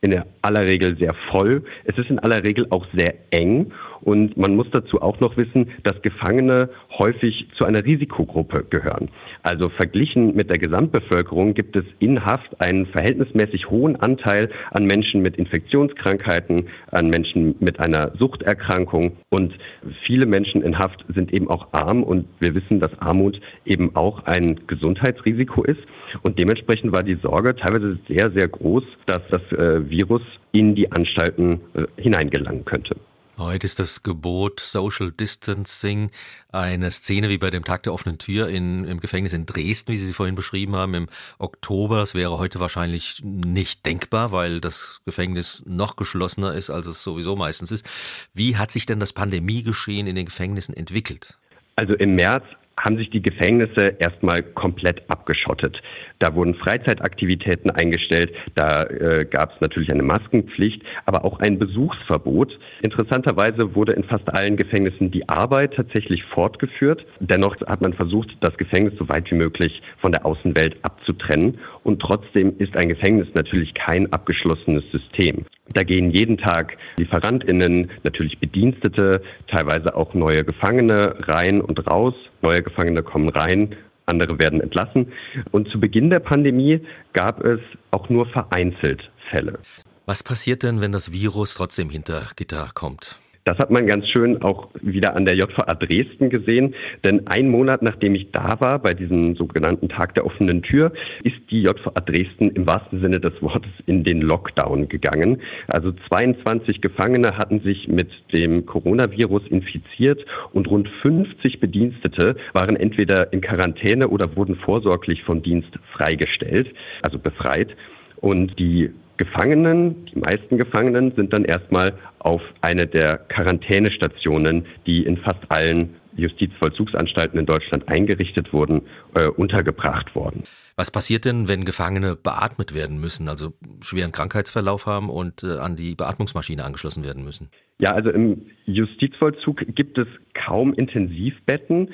in 0.00 0.22
aller 0.42 0.62
Regel 0.64 0.96
sehr 0.96 1.14
voll. 1.14 1.64
Es 1.84 1.98
ist 1.98 2.10
in 2.10 2.18
aller 2.18 2.42
Regel 2.42 2.66
auch 2.70 2.86
sehr 2.94 3.14
eng. 3.30 3.72
Und 4.06 4.36
man 4.36 4.54
muss 4.54 4.70
dazu 4.70 5.02
auch 5.02 5.18
noch 5.18 5.36
wissen, 5.36 5.66
dass 5.82 6.00
Gefangene 6.00 6.70
häufig 6.96 7.48
zu 7.52 7.64
einer 7.64 7.84
Risikogruppe 7.84 8.64
gehören. 8.70 9.08
Also 9.42 9.68
verglichen 9.68 10.36
mit 10.36 10.48
der 10.48 10.58
Gesamtbevölkerung 10.58 11.54
gibt 11.54 11.74
es 11.74 11.84
in 11.98 12.24
Haft 12.24 12.60
einen 12.60 12.86
verhältnismäßig 12.86 13.68
hohen 13.68 13.96
Anteil 13.96 14.48
an 14.70 14.84
Menschen 14.84 15.22
mit 15.22 15.36
Infektionskrankheiten, 15.36 16.68
an 16.92 17.10
Menschen 17.10 17.56
mit 17.58 17.80
einer 17.80 18.12
Suchterkrankung. 18.16 19.16
Und 19.30 19.54
viele 20.02 20.26
Menschen 20.26 20.62
in 20.62 20.78
Haft 20.78 21.04
sind 21.12 21.34
eben 21.34 21.50
auch 21.50 21.72
arm. 21.72 22.04
Und 22.04 22.26
wir 22.38 22.54
wissen, 22.54 22.78
dass 22.78 22.96
Armut 23.00 23.40
eben 23.64 23.96
auch 23.96 24.24
ein 24.26 24.60
Gesundheitsrisiko 24.68 25.64
ist. 25.64 25.80
Und 26.22 26.38
dementsprechend 26.38 26.92
war 26.92 27.02
die 27.02 27.16
Sorge 27.16 27.56
teilweise 27.56 27.98
sehr, 28.06 28.30
sehr 28.30 28.46
groß, 28.46 28.84
dass 29.06 29.22
das 29.30 29.42
äh, 29.50 29.90
Virus 29.90 30.22
in 30.52 30.76
die 30.76 30.92
Anstalten 30.92 31.60
äh, 31.74 32.00
hineingelangen 32.00 32.64
könnte. 32.64 32.94
Heute 33.38 33.66
ist 33.66 33.78
das 33.78 34.02
Gebot 34.02 34.60
Social 34.60 35.12
Distancing 35.12 36.10
eine 36.52 36.90
Szene 36.90 37.28
wie 37.28 37.36
bei 37.36 37.50
dem 37.50 37.64
Tag 37.64 37.82
der 37.82 37.92
offenen 37.92 38.16
Tür 38.16 38.48
in, 38.48 38.84
im 38.84 38.98
Gefängnis 38.98 39.34
in 39.34 39.44
Dresden, 39.44 39.92
wie 39.92 39.98
Sie 39.98 40.06
sie 40.06 40.14
vorhin 40.14 40.34
beschrieben 40.34 40.74
haben, 40.74 40.94
im 40.94 41.08
Oktober. 41.38 41.98
Das 41.98 42.14
wäre 42.14 42.38
heute 42.38 42.60
wahrscheinlich 42.60 43.20
nicht 43.22 43.84
denkbar, 43.84 44.32
weil 44.32 44.62
das 44.62 45.02
Gefängnis 45.04 45.62
noch 45.66 45.96
geschlossener 45.96 46.54
ist, 46.54 46.70
als 46.70 46.86
es 46.86 47.02
sowieso 47.02 47.36
meistens 47.36 47.70
ist. 47.72 47.86
Wie 48.32 48.56
hat 48.56 48.70
sich 48.70 48.86
denn 48.86 49.00
das 49.00 49.12
Pandemiegeschehen 49.12 50.06
in 50.06 50.16
den 50.16 50.24
Gefängnissen 50.24 50.74
entwickelt? 50.74 51.36
Also 51.76 51.92
im 51.92 52.14
März 52.14 52.44
haben 52.78 52.98
sich 52.98 53.10
die 53.10 53.22
Gefängnisse 53.22 53.94
erstmal 53.98 54.42
komplett 54.42 55.08
abgeschottet. 55.08 55.82
Da 56.18 56.34
wurden 56.34 56.54
Freizeitaktivitäten 56.54 57.70
eingestellt, 57.70 58.34
da 58.54 58.84
äh, 58.84 59.24
gab 59.24 59.54
es 59.54 59.60
natürlich 59.60 59.90
eine 59.90 60.02
Maskenpflicht, 60.02 60.82
aber 61.06 61.24
auch 61.24 61.40
ein 61.40 61.58
Besuchsverbot. 61.58 62.58
Interessanterweise 62.82 63.74
wurde 63.74 63.92
in 63.92 64.04
fast 64.04 64.32
allen 64.32 64.56
Gefängnissen 64.56 65.10
die 65.10 65.28
Arbeit 65.28 65.74
tatsächlich 65.74 66.24
fortgeführt. 66.24 67.06
Dennoch 67.20 67.56
hat 67.66 67.80
man 67.80 67.94
versucht, 67.94 68.36
das 68.40 68.56
Gefängnis 68.56 68.94
so 68.98 69.08
weit 69.08 69.30
wie 69.30 69.36
möglich 69.36 69.82
von 69.98 70.12
der 70.12 70.26
Außenwelt 70.26 70.76
abzutrennen. 70.82 71.58
Und 71.82 72.00
trotzdem 72.00 72.54
ist 72.58 72.76
ein 72.76 72.88
Gefängnis 72.88 73.28
natürlich 73.34 73.74
kein 73.74 74.12
abgeschlossenes 74.12 74.84
System. 74.90 75.46
Da 75.72 75.82
gehen 75.82 76.10
jeden 76.10 76.38
Tag 76.38 76.76
Lieferantinnen, 76.98 77.90
natürlich 78.02 78.38
Bedienstete, 78.38 79.22
teilweise 79.46 79.94
auch 79.94 80.14
neue 80.14 80.44
Gefangene 80.44 81.16
rein 81.20 81.60
und 81.60 81.86
raus. 81.86 82.14
Neue 82.42 82.62
Gefangene 82.62 83.02
kommen 83.02 83.28
rein, 83.28 83.74
andere 84.06 84.38
werden 84.38 84.60
entlassen. 84.60 85.12
Und 85.50 85.68
zu 85.68 85.80
Beginn 85.80 86.10
der 86.10 86.20
Pandemie 86.20 86.80
gab 87.12 87.44
es 87.44 87.60
auch 87.90 88.08
nur 88.08 88.26
vereinzelt 88.26 89.10
Fälle. 89.30 89.58
Was 90.06 90.22
passiert 90.22 90.62
denn, 90.62 90.80
wenn 90.80 90.92
das 90.92 91.12
Virus 91.12 91.54
trotzdem 91.54 91.90
hinter 91.90 92.28
Gitter 92.36 92.70
kommt? 92.74 93.18
Das 93.46 93.58
hat 93.58 93.70
man 93.70 93.86
ganz 93.86 94.08
schön 94.08 94.42
auch 94.42 94.70
wieder 94.82 95.14
an 95.14 95.24
der 95.24 95.36
JVA 95.36 95.72
Dresden 95.74 96.30
gesehen, 96.30 96.74
denn 97.04 97.28
ein 97.28 97.48
Monat 97.48 97.80
nachdem 97.80 98.16
ich 98.16 98.32
da 98.32 98.58
war, 98.58 98.80
bei 98.80 98.92
diesem 98.92 99.36
sogenannten 99.36 99.88
Tag 99.88 100.14
der 100.14 100.26
offenen 100.26 100.62
Tür, 100.62 100.92
ist 101.22 101.36
die 101.52 101.62
JVA 101.62 102.00
Dresden 102.00 102.50
im 102.50 102.66
wahrsten 102.66 103.00
Sinne 103.00 103.20
des 103.20 103.40
Wortes 103.40 103.70
in 103.86 104.02
den 104.02 104.20
Lockdown 104.20 104.88
gegangen. 104.88 105.40
Also 105.68 105.92
22 105.92 106.80
Gefangene 106.80 107.38
hatten 107.38 107.60
sich 107.60 107.86
mit 107.86 108.10
dem 108.32 108.66
Coronavirus 108.66 109.46
infiziert 109.46 110.26
und 110.52 110.68
rund 110.68 110.88
50 110.88 111.60
Bedienstete 111.60 112.34
waren 112.52 112.74
entweder 112.74 113.32
in 113.32 113.42
Quarantäne 113.42 114.08
oder 114.08 114.34
wurden 114.34 114.56
vorsorglich 114.56 115.22
vom 115.22 115.40
Dienst 115.40 115.78
freigestellt, 115.92 116.74
also 117.00 117.20
befreit. 117.20 117.76
Und 118.16 118.58
die 118.58 118.90
Gefangenen, 119.16 120.04
die 120.06 120.18
meisten 120.18 120.58
Gefangenen 120.58 121.12
sind 121.14 121.32
dann 121.32 121.44
erstmal 121.44 121.94
auf 122.18 122.42
eine 122.60 122.86
der 122.86 123.18
Quarantänestationen, 123.18 124.66
die 124.86 125.04
in 125.04 125.16
fast 125.16 125.50
allen 125.50 125.96
Justizvollzugsanstalten 126.16 127.38
in 127.38 127.46
Deutschland 127.46 127.88
eingerichtet 127.88 128.52
wurden, 128.52 128.82
äh, 129.14 129.26
untergebracht 129.26 130.14
worden. 130.14 130.44
Was 130.74 130.90
passiert 130.90 131.24
denn, 131.24 131.48
wenn 131.48 131.64
Gefangene 131.64 132.16
beatmet 132.16 132.74
werden 132.74 132.98
müssen, 133.00 133.28
also 133.28 133.52
schweren 133.80 134.12
Krankheitsverlauf 134.12 134.86
haben 134.86 135.10
und 135.10 135.42
äh, 135.42 135.58
an 135.58 135.76
die 135.76 135.94
Beatmungsmaschine 135.94 136.64
angeschlossen 136.64 137.04
werden 137.04 137.24
müssen? 137.24 137.50
Ja, 137.80 137.92
also 137.92 138.10
im 138.10 138.46
Justizvollzug 138.64 139.74
gibt 139.74 139.98
es 139.98 140.06
kaum 140.34 140.72
Intensivbetten. 140.72 141.90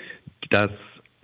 Das 0.51 0.71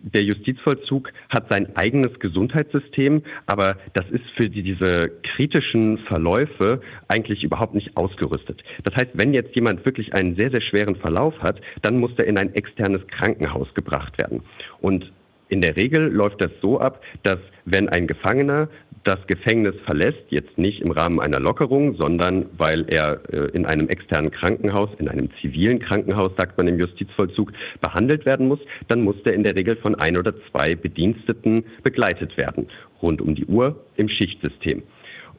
der 0.00 0.22
Justizvollzug 0.22 1.12
hat 1.28 1.48
sein 1.48 1.74
eigenes 1.76 2.18
Gesundheitssystem, 2.18 3.22
aber 3.46 3.76
das 3.94 4.08
ist 4.10 4.24
für 4.34 4.48
die, 4.48 4.62
diese 4.62 5.10
kritischen 5.22 5.98
Verläufe 5.98 6.80
eigentlich 7.08 7.42
überhaupt 7.42 7.74
nicht 7.74 7.96
ausgerüstet. 7.96 8.62
Das 8.84 8.94
heißt, 8.94 9.10
wenn 9.14 9.34
jetzt 9.34 9.54
jemand 9.54 9.84
wirklich 9.84 10.14
einen 10.14 10.36
sehr, 10.36 10.50
sehr 10.50 10.60
schweren 10.60 10.96
Verlauf 10.96 11.42
hat, 11.42 11.60
dann 11.82 11.98
muss 11.98 12.12
er 12.16 12.26
in 12.26 12.38
ein 12.38 12.54
externes 12.54 13.06
Krankenhaus 13.08 13.74
gebracht 13.74 14.18
werden. 14.18 14.42
Und 14.80 15.12
in 15.48 15.62
der 15.62 15.76
Regel 15.76 16.08
läuft 16.08 16.40
das 16.40 16.50
so 16.60 16.78
ab, 16.80 17.02
dass 17.22 17.38
wenn 17.64 17.88
ein 17.88 18.06
Gefangener 18.06 18.68
das 19.04 19.26
Gefängnis 19.26 19.74
verlässt, 19.84 20.24
jetzt 20.30 20.58
nicht 20.58 20.80
im 20.80 20.90
Rahmen 20.90 21.20
einer 21.20 21.40
Lockerung, 21.40 21.96
sondern 21.96 22.46
weil 22.56 22.84
er 22.88 23.20
äh, 23.32 23.50
in 23.52 23.66
einem 23.66 23.88
externen 23.88 24.30
Krankenhaus, 24.30 24.90
in 24.98 25.08
einem 25.08 25.30
zivilen 25.40 25.78
Krankenhaus, 25.78 26.32
sagt 26.36 26.58
man 26.58 26.68
im 26.68 26.78
Justizvollzug, 26.78 27.52
behandelt 27.80 28.26
werden 28.26 28.48
muss, 28.48 28.60
dann 28.88 29.02
muss 29.02 29.22
der 29.22 29.34
in 29.34 29.42
der 29.42 29.56
Regel 29.56 29.76
von 29.76 29.94
ein 29.94 30.16
oder 30.16 30.34
zwei 30.50 30.74
Bediensteten 30.74 31.64
begleitet 31.82 32.36
werden, 32.36 32.66
rund 33.02 33.20
um 33.20 33.34
die 33.34 33.46
Uhr 33.46 33.84
im 33.96 34.08
Schichtsystem. 34.08 34.82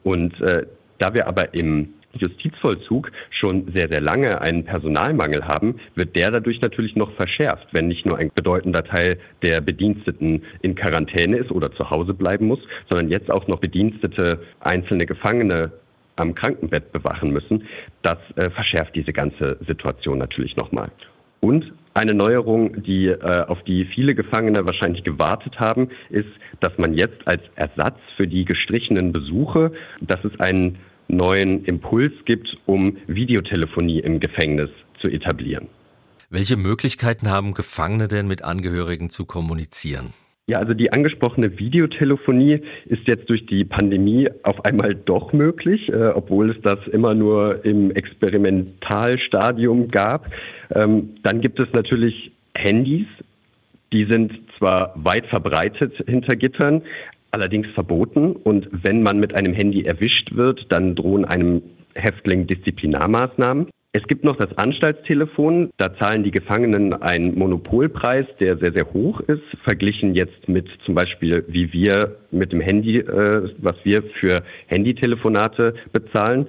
Und 0.02 0.40
äh, 0.40 0.66
da 0.98 1.14
wir 1.14 1.26
aber 1.26 1.54
im 1.54 1.94
Justizvollzug 2.18 3.12
schon 3.30 3.70
sehr, 3.72 3.88
sehr 3.88 4.00
lange 4.00 4.40
einen 4.40 4.64
Personalmangel 4.64 5.46
haben, 5.46 5.76
wird 5.94 6.16
der 6.16 6.30
dadurch 6.30 6.60
natürlich 6.60 6.96
noch 6.96 7.12
verschärft, 7.12 7.68
wenn 7.72 7.88
nicht 7.88 8.06
nur 8.06 8.18
ein 8.18 8.30
bedeutender 8.34 8.84
Teil 8.84 9.18
der 9.42 9.60
Bediensteten 9.60 10.42
in 10.62 10.74
Quarantäne 10.74 11.38
ist 11.38 11.50
oder 11.50 11.72
zu 11.72 11.90
Hause 11.90 12.14
bleiben 12.14 12.46
muss, 12.46 12.60
sondern 12.88 13.08
jetzt 13.08 13.30
auch 13.30 13.46
noch 13.46 13.60
Bedienstete, 13.60 14.42
einzelne 14.60 15.06
Gefangene 15.06 15.72
am 16.16 16.34
Krankenbett 16.34 16.92
bewachen 16.92 17.30
müssen. 17.30 17.66
Das 18.02 18.18
äh, 18.36 18.50
verschärft 18.50 18.94
diese 18.94 19.12
ganze 19.12 19.58
Situation 19.66 20.18
natürlich 20.18 20.56
nochmal. 20.56 20.90
Und 21.40 21.72
eine 21.94 22.14
Neuerung, 22.14 22.82
die, 22.82 23.08
äh, 23.08 23.44
auf 23.46 23.62
die 23.64 23.84
viele 23.84 24.14
Gefangene 24.14 24.64
wahrscheinlich 24.64 25.02
gewartet 25.02 25.58
haben, 25.58 25.88
ist, 26.10 26.28
dass 26.60 26.76
man 26.78 26.94
jetzt 26.94 27.26
als 27.26 27.42
Ersatz 27.56 27.98
für 28.16 28.28
die 28.28 28.44
gestrichenen 28.44 29.12
Besuche, 29.12 29.72
dass 30.00 30.24
es 30.24 30.38
einen 30.38 30.78
neuen 31.16 31.64
Impuls 31.64 32.12
gibt, 32.24 32.58
um 32.66 32.96
Videotelefonie 33.06 34.00
im 34.00 34.20
Gefängnis 34.20 34.70
zu 34.98 35.08
etablieren. 35.08 35.68
Welche 36.28 36.56
Möglichkeiten 36.56 37.28
haben 37.28 37.54
Gefangene 37.54 38.06
denn 38.08 38.28
mit 38.28 38.44
Angehörigen 38.44 39.10
zu 39.10 39.24
kommunizieren? 39.24 40.12
Ja, 40.50 40.58
also 40.58 40.74
die 40.74 40.92
angesprochene 40.92 41.58
Videotelefonie 41.58 42.60
ist 42.86 43.06
jetzt 43.06 43.30
durch 43.30 43.46
die 43.46 43.64
Pandemie 43.64 44.28
auf 44.42 44.64
einmal 44.64 44.96
doch 44.96 45.32
möglich, 45.32 45.88
äh, 45.92 46.08
obwohl 46.08 46.50
es 46.50 46.60
das 46.60 46.86
immer 46.88 47.14
nur 47.14 47.64
im 47.64 47.92
Experimentalstadium 47.92 49.86
gab. 49.88 50.32
Ähm, 50.74 51.10
dann 51.22 51.40
gibt 51.40 51.60
es 51.60 51.72
natürlich 51.72 52.32
Handys, 52.56 53.06
die 53.92 54.04
sind 54.06 54.40
zwar 54.58 54.92
weit 54.96 55.26
verbreitet 55.26 56.02
hinter 56.06 56.34
Gittern, 56.34 56.82
allerdings 57.30 57.68
verboten. 57.68 58.32
Und 58.32 58.68
wenn 58.70 59.02
man 59.02 59.20
mit 59.20 59.34
einem 59.34 59.54
Handy 59.54 59.84
erwischt 59.84 60.34
wird, 60.34 60.70
dann 60.72 60.94
drohen 60.94 61.24
einem 61.24 61.62
Häftling 61.94 62.46
Disziplinarmaßnahmen. 62.46 63.68
Es 63.92 64.06
gibt 64.06 64.22
noch 64.22 64.36
das 64.36 64.56
Anstaltstelefon. 64.56 65.70
Da 65.76 65.92
zahlen 65.96 66.22
die 66.22 66.30
Gefangenen 66.30 66.92
einen 66.94 67.36
Monopolpreis, 67.36 68.26
der 68.38 68.56
sehr, 68.56 68.72
sehr 68.72 68.92
hoch 68.92 69.20
ist, 69.20 69.42
verglichen 69.64 70.14
jetzt 70.14 70.48
mit 70.48 70.68
zum 70.84 70.94
Beispiel, 70.94 71.44
wie 71.48 71.72
wir 71.72 72.16
mit 72.30 72.52
dem 72.52 72.60
Handy, 72.60 72.98
äh, 72.98 73.50
was 73.58 73.76
wir 73.82 74.04
für 74.04 74.44
Handytelefonate 74.68 75.74
bezahlen. 75.92 76.46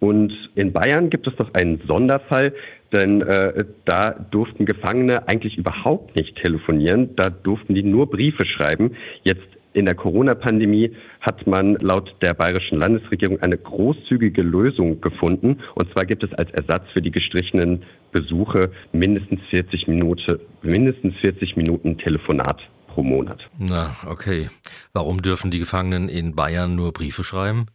Und 0.00 0.50
in 0.54 0.72
Bayern 0.72 1.08
gibt 1.08 1.28
es 1.28 1.38
noch 1.38 1.54
einen 1.54 1.80
Sonderfall, 1.86 2.52
denn 2.92 3.22
äh, 3.22 3.64
da 3.86 4.10
durften 4.10 4.66
Gefangene 4.66 5.28
eigentlich 5.28 5.56
überhaupt 5.56 6.14
nicht 6.14 6.36
telefonieren, 6.36 7.16
da 7.16 7.30
durften 7.30 7.74
die 7.74 7.84
nur 7.84 8.10
Briefe 8.10 8.44
schreiben. 8.44 8.96
Jetzt 9.22 9.46
in 9.74 9.86
der 9.86 9.94
Corona-Pandemie 9.94 10.92
hat 11.20 11.46
man 11.46 11.74
laut 11.76 12.14
der 12.20 12.34
bayerischen 12.34 12.78
Landesregierung 12.78 13.40
eine 13.40 13.56
großzügige 13.56 14.42
Lösung 14.42 15.00
gefunden. 15.00 15.58
Und 15.74 15.90
zwar 15.92 16.04
gibt 16.06 16.22
es 16.22 16.32
als 16.34 16.50
Ersatz 16.52 16.90
für 16.92 17.02
die 17.02 17.10
gestrichenen 17.10 17.82
Besuche 18.10 18.70
mindestens 18.92 19.40
40 19.48 19.88
Minuten, 19.88 20.38
mindestens 20.62 21.16
40 21.16 21.56
Minuten 21.56 21.98
Telefonat 21.98 22.68
pro 22.88 23.02
Monat. 23.02 23.48
Na, 23.58 23.96
okay. 24.06 24.50
Warum 24.92 25.22
dürfen 25.22 25.50
die 25.50 25.58
Gefangenen 25.58 26.08
in 26.08 26.34
Bayern 26.34 26.74
nur 26.74 26.92
Briefe 26.92 27.24
schreiben? 27.24 27.66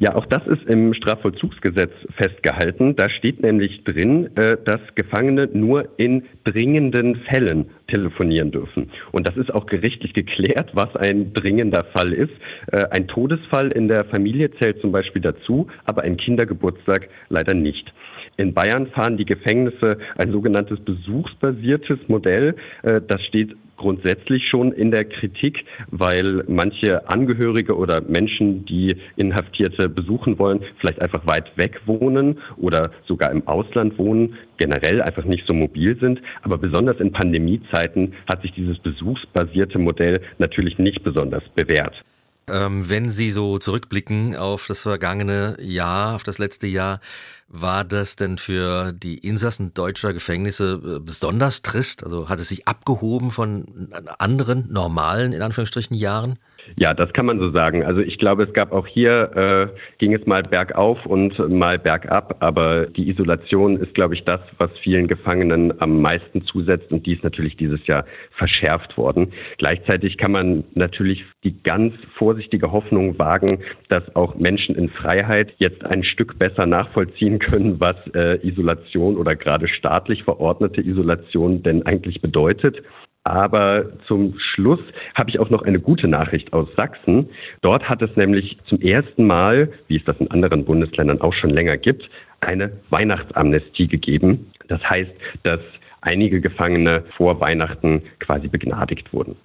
Ja, 0.00 0.14
auch 0.14 0.26
das 0.26 0.46
ist 0.46 0.64
im 0.64 0.94
Strafvollzugsgesetz 0.94 1.92
festgehalten. 2.16 2.96
Da 2.96 3.08
steht 3.08 3.42
nämlich 3.42 3.84
drin, 3.84 4.34
äh, 4.36 4.56
dass 4.64 4.80
Gefangene 4.94 5.48
nur 5.52 5.88
in 5.96 6.24
dringenden 6.44 7.16
Fällen 7.16 7.66
telefonieren 7.88 8.50
dürfen. 8.50 8.88
Und 9.12 9.26
das 9.26 9.36
ist 9.36 9.54
auch 9.54 9.66
gerichtlich 9.66 10.14
geklärt, 10.14 10.70
was 10.74 10.96
ein 10.96 11.34
dringender 11.34 11.84
Fall 11.84 12.12
ist. 12.12 12.32
Äh, 12.72 12.86
ein 12.90 13.06
Todesfall 13.06 13.70
in 13.70 13.88
der 13.88 14.04
Familie 14.04 14.50
zählt 14.52 14.80
zum 14.80 14.92
Beispiel 14.92 15.20
dazu, 15.20 15.66
aber 15.84 16.02
ein 16.02 16.16
Kindergeburtstag 16.16 17.08
leider 17.28 17.54
nicht. 17.54 17.92
In 18.36 18.54
Bayern 18.54 18.86
fahren 18.86 19.16
die 19.16 19.26
Gefängnisse 19.26 19.98
ein 20.16 20.32
sogenanntes 20.32 20.80
besuchsbasiertes 20.80 22.08
Modell. 22.08 22.54
Äh, 22.82 23.00
das 23.06 23.24
steht 23.24 23.56
grundsätzlich 23.76 24.48
schon 24.48 24.72
in 24.72 24.90
der 24.90 25.04
Kritik, 25.04 25.64
weil 25.90 26.44
manche 26.46 27.08
Angehörige 27.08 27.76
oder 27.76 28.00
Menschen, 28.00 28.64
die 28.64 28.96
Inhaftierte 29.16 29.88
besuchen 29.88 30.38
wollen, 30.38 30.60
vielleicht 30.78 31.02
einfach 31.02 31.26
weit 31.26 31.56
weg 31.56 31.80
wohnen 31.86 32.38
oder 32.56 32.92
sogar 33.04 33.32
im 33.32 33.46
Ausland 33.48 33.98
wohnen, 33.98 34.34
generell 34.56 35.02
einfach 35.02 35.24
nicht 35.24 35.46
so 35.46 35.52
mobil 35.52 35.98
sind. 35.98 36.22
Aber 36.42 36.58
besonders 36.58 37.00
in 37.00 37.12
Pandemiezeiten 37.12 38.14
hat 38.28 38.42
sich 38.42 38.52
dieses 38.52 38.78
besuchsbasierte 38.78 39.78
Modell 39.78 40.20
natürlich 40.38 40.78
nicht 40.78 41.02
besonders 41.02 41.42
bewährt. 41.50 42.02
Ähm, 42.48 42.88
wenn 42.90 43.08
Sie 43.08 43.30
so 43.30 43.58
zurückblicken 43.58 44.36
auf 44.36 44.66
das 44.66 44.82
vergangene 44.82 45.56
Jahr, 45.60 46.16
auf 46.16 46.24
das 46.24 46.38
letzte 46.38 46.66
Jahr, 46.66 47.00
war 47.48 47.84
das 47.84 48.16
denn 48.16 48.38
für 48.38 48.92
die 48.92 49.18
Insassen 49.18 49.74
deutscher 49.74 50.12
Gefängnisse 50.12 50.80
äh, 50.84 51.00
besonders 51.00 51.62
trist? 51.62 52.02
Also 52.02 52.28
hat 52.28 52.40
es 52.40 52.48
sich 52.48 52.66
abgehoben 52.66 53.30
von 53.30 53.92
anderen 54.18 54.72
normalen, 54.72 55.32
in 55.32 55.42
Anführungsstrichen, 55.42 55.96
Jahren? 55.96 56.38
Ja, 56.78 56.94
das 56.94 57.12
kann 57.12 57.26
man 57.26 57.38
so 57.38 57.50
sagen. 57.50 57.84
Also 57.84 58.00
ich 58.00 58.18
glaube, 58.18 58.44
es 58.44 58.52
gab 58.52 58.72
auch 58.72 58.86
hier, 58.86 59.70
äh, 59.72 59.96
ging 59.98 60.14
es 60.14 60.26
mal 60.26 60.42
bergauf 60.42 61.04
und 61.06 61.38
mal 61.50 61.78
bergab, 61.78 62.36
aber 62.40 62.86
die 62.86 63.10
Isolation 63.10 63.76
ist, 63.76 63.94
glaube 63.94 64.14
ich, 64.14 64.24
das, 64.24 64.40
was 64.58 64.70
vielen 64.82 65.08
Gefangenen 65.08 65.80
am 65.80 66.00
meisten 66.00 66.44
zusetzt 66.44 66.92
und 66.92 67.06
die 67.06 67.14
ist 67.14 67.24
natürlich 67.24 67.56
dieses 67.56 67.86
Jahr 67.86 68.04
verschärft 68.36 68.96
worden. 68.96 69.32
Gleichzeitig 69.58 70.16
kann 70.18 70.32
man 70.32 70.64
natürlich 70.74 71.24
die 71.44 71.62
ganz 71.62 71.94
vorsichtige 72.16 72.72
Hoffnung 72.72 73.18
wagen, 73.18 73.60
dass 73.88 74.14
auch 74.14 74.36
Menschen 74.36 74.74
in 74.74 74.88
Freiheit 74.88 75.52
jetzt 75.58 75.84
ein 75.84 76.04
Stück 76.04 76.38
besser 76.38 76.66
nachvollziehen 76.66 77.38
können, 77.38 77.80
was 77.80 77.96
äh, 78.14 78.38
Isolation 78.46 79.16
oder 79.16 79.36
gerade 79.36 79.68
staatlich 79.68 80.24
verordnete 80.24 80.80
Isolation 80.80 81.62
denn 81.62 81.84
eigentlich 81.84 82.20
bedeutet. 82.20 82.82
Aber 83.24 83.86
zum 84.08 84.34
Schluss 84.38 84.80
habe 85.14 85.30
ich 85.30 85.38
auch 85.38 85.50
noch 85.50 85.62
eine 85.62 85.80
gute 85.80 86.08
Nachricht 86.08 86.52
aus 86.52 86.68
Sachsen. 86.76 87.28
Dort 87.60 87.88
hat 87.88 88.02
es 88.02 88.14
nämlich 88.16 88.58
zum 88.66 88.80
ersten 88.80 89.26
Mal, 89.26 89.72
wie 89.86 89.96
es 89.96 90.04
das 90.04 90.16
in 90.18 90.30
anderen 90.30 90.64
Bundesländern 90.64 91.20
auch 91.20 91.34
schon 91.34 91.50
länger 91.50 91.76
gibt, 91.76 92.08
eine 92.40 92.72
Weihnachtsamnestie 92.90 93.86
gegeben. 93.86 94.50
Das 94.68 94.82
heißt, 94.82 95.12
dass 95.44 95.60
einige 96.00 96.40
Gefangene 96.40 97.04
vor 97.16 97.40
Weihnachten 97.40 98.02
quasi 98.18 98.48
begnadigt 98.48 99.12
wurden. 99.12 99.36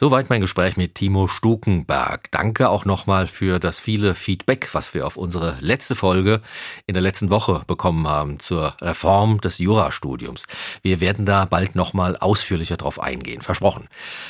Soweit 0.00 0.30
mein 0.30 0.40
Gespräch 0.40 0.78
mit 0.78 0.94
Timo 0.94 1.26
Stukenberg. 1.26 2.30
Danke 2.30 2.70
auch 2.70 2.86
nochmal 2.86 3.26
für 3.26 3.58
das 3.58 3.80
viele 3.80 4.14
Feedback, 4.14 4.70
was 4.72 4.94
wir 4.94 5.06
auf 5.06 5.18
unsere 5.18 5.58
letzte 5.60 5.94
Folge 5.94 6.40
in 6.86 6.94
der 6.94 7.02
letzten 7.02 7.28
Woche 7.28 7.60
bekommen 7.66 8.08
haben 8.08 8.40
zur 8.40 8.74
Reform 8.80 9.42
des 9.42 9.58
Jurastudiums. 9.58 10.46
Wir 10.80 11.02
werden 11.02 11.26
da 11.26 11.44
bald 11.44 11.74
nochmal 11.74 12.16
ausführlicher 12.16 12.78
drauf 12.78 12.98
eingehen, 12.98 13.42
versprochen. 13.42 13.88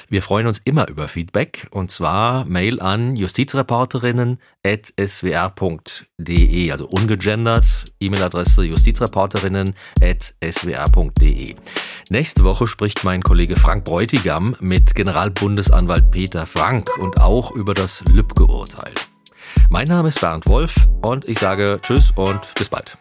Wir 0.09 0.25
freuen 0.25 0.49
uns 0.49 0.59
immer 0.59 0.89
über 0.89 1.07
Feedback 1.07 1.69
und 1.71 1.93
zwar 1.93 2.47
Mail 2.47 2.81
an 2.81 3.15
justizreporterinnen.swr.de, 4.66 6.70
also 6.70 6.87
ungegendert, 6.87 7.85
E-Mail-Adresse 8.01 8.64
justizreporterinnen.swr.de. 8.64 11.55
Nächste 12.11 12.44
Woche 12.44 12.66
spricht 12.66 13.05
mein 13.05 13.23
Kollege 13.23 13.57
Frank 13.57 13.85
Bräutigam 13.85 14.57
mit 14.61 14.94
Generalbundesanwalt 14.94 16.11
Peter 16.11 16.44
Frank 16.46 16.88
und 16.99 17.20
auch 17.20 17.53
über 17.53 17.75
das 17.75 18.03
Lübcke-Urteil. 18.11 18.92
Mein 19.68 19.88
Name 19.88 20.09
ist 20.09 20.20
Bernd 20.20 20.49
Wolf 20.49 20.88
und 21.07 21.29
ich 21.29 21.38
sage 21.38 21.79
Tschüss 21.83 22.12
und 22.16 22.53
bis 22.55 22.68
bald. 22.68 22.96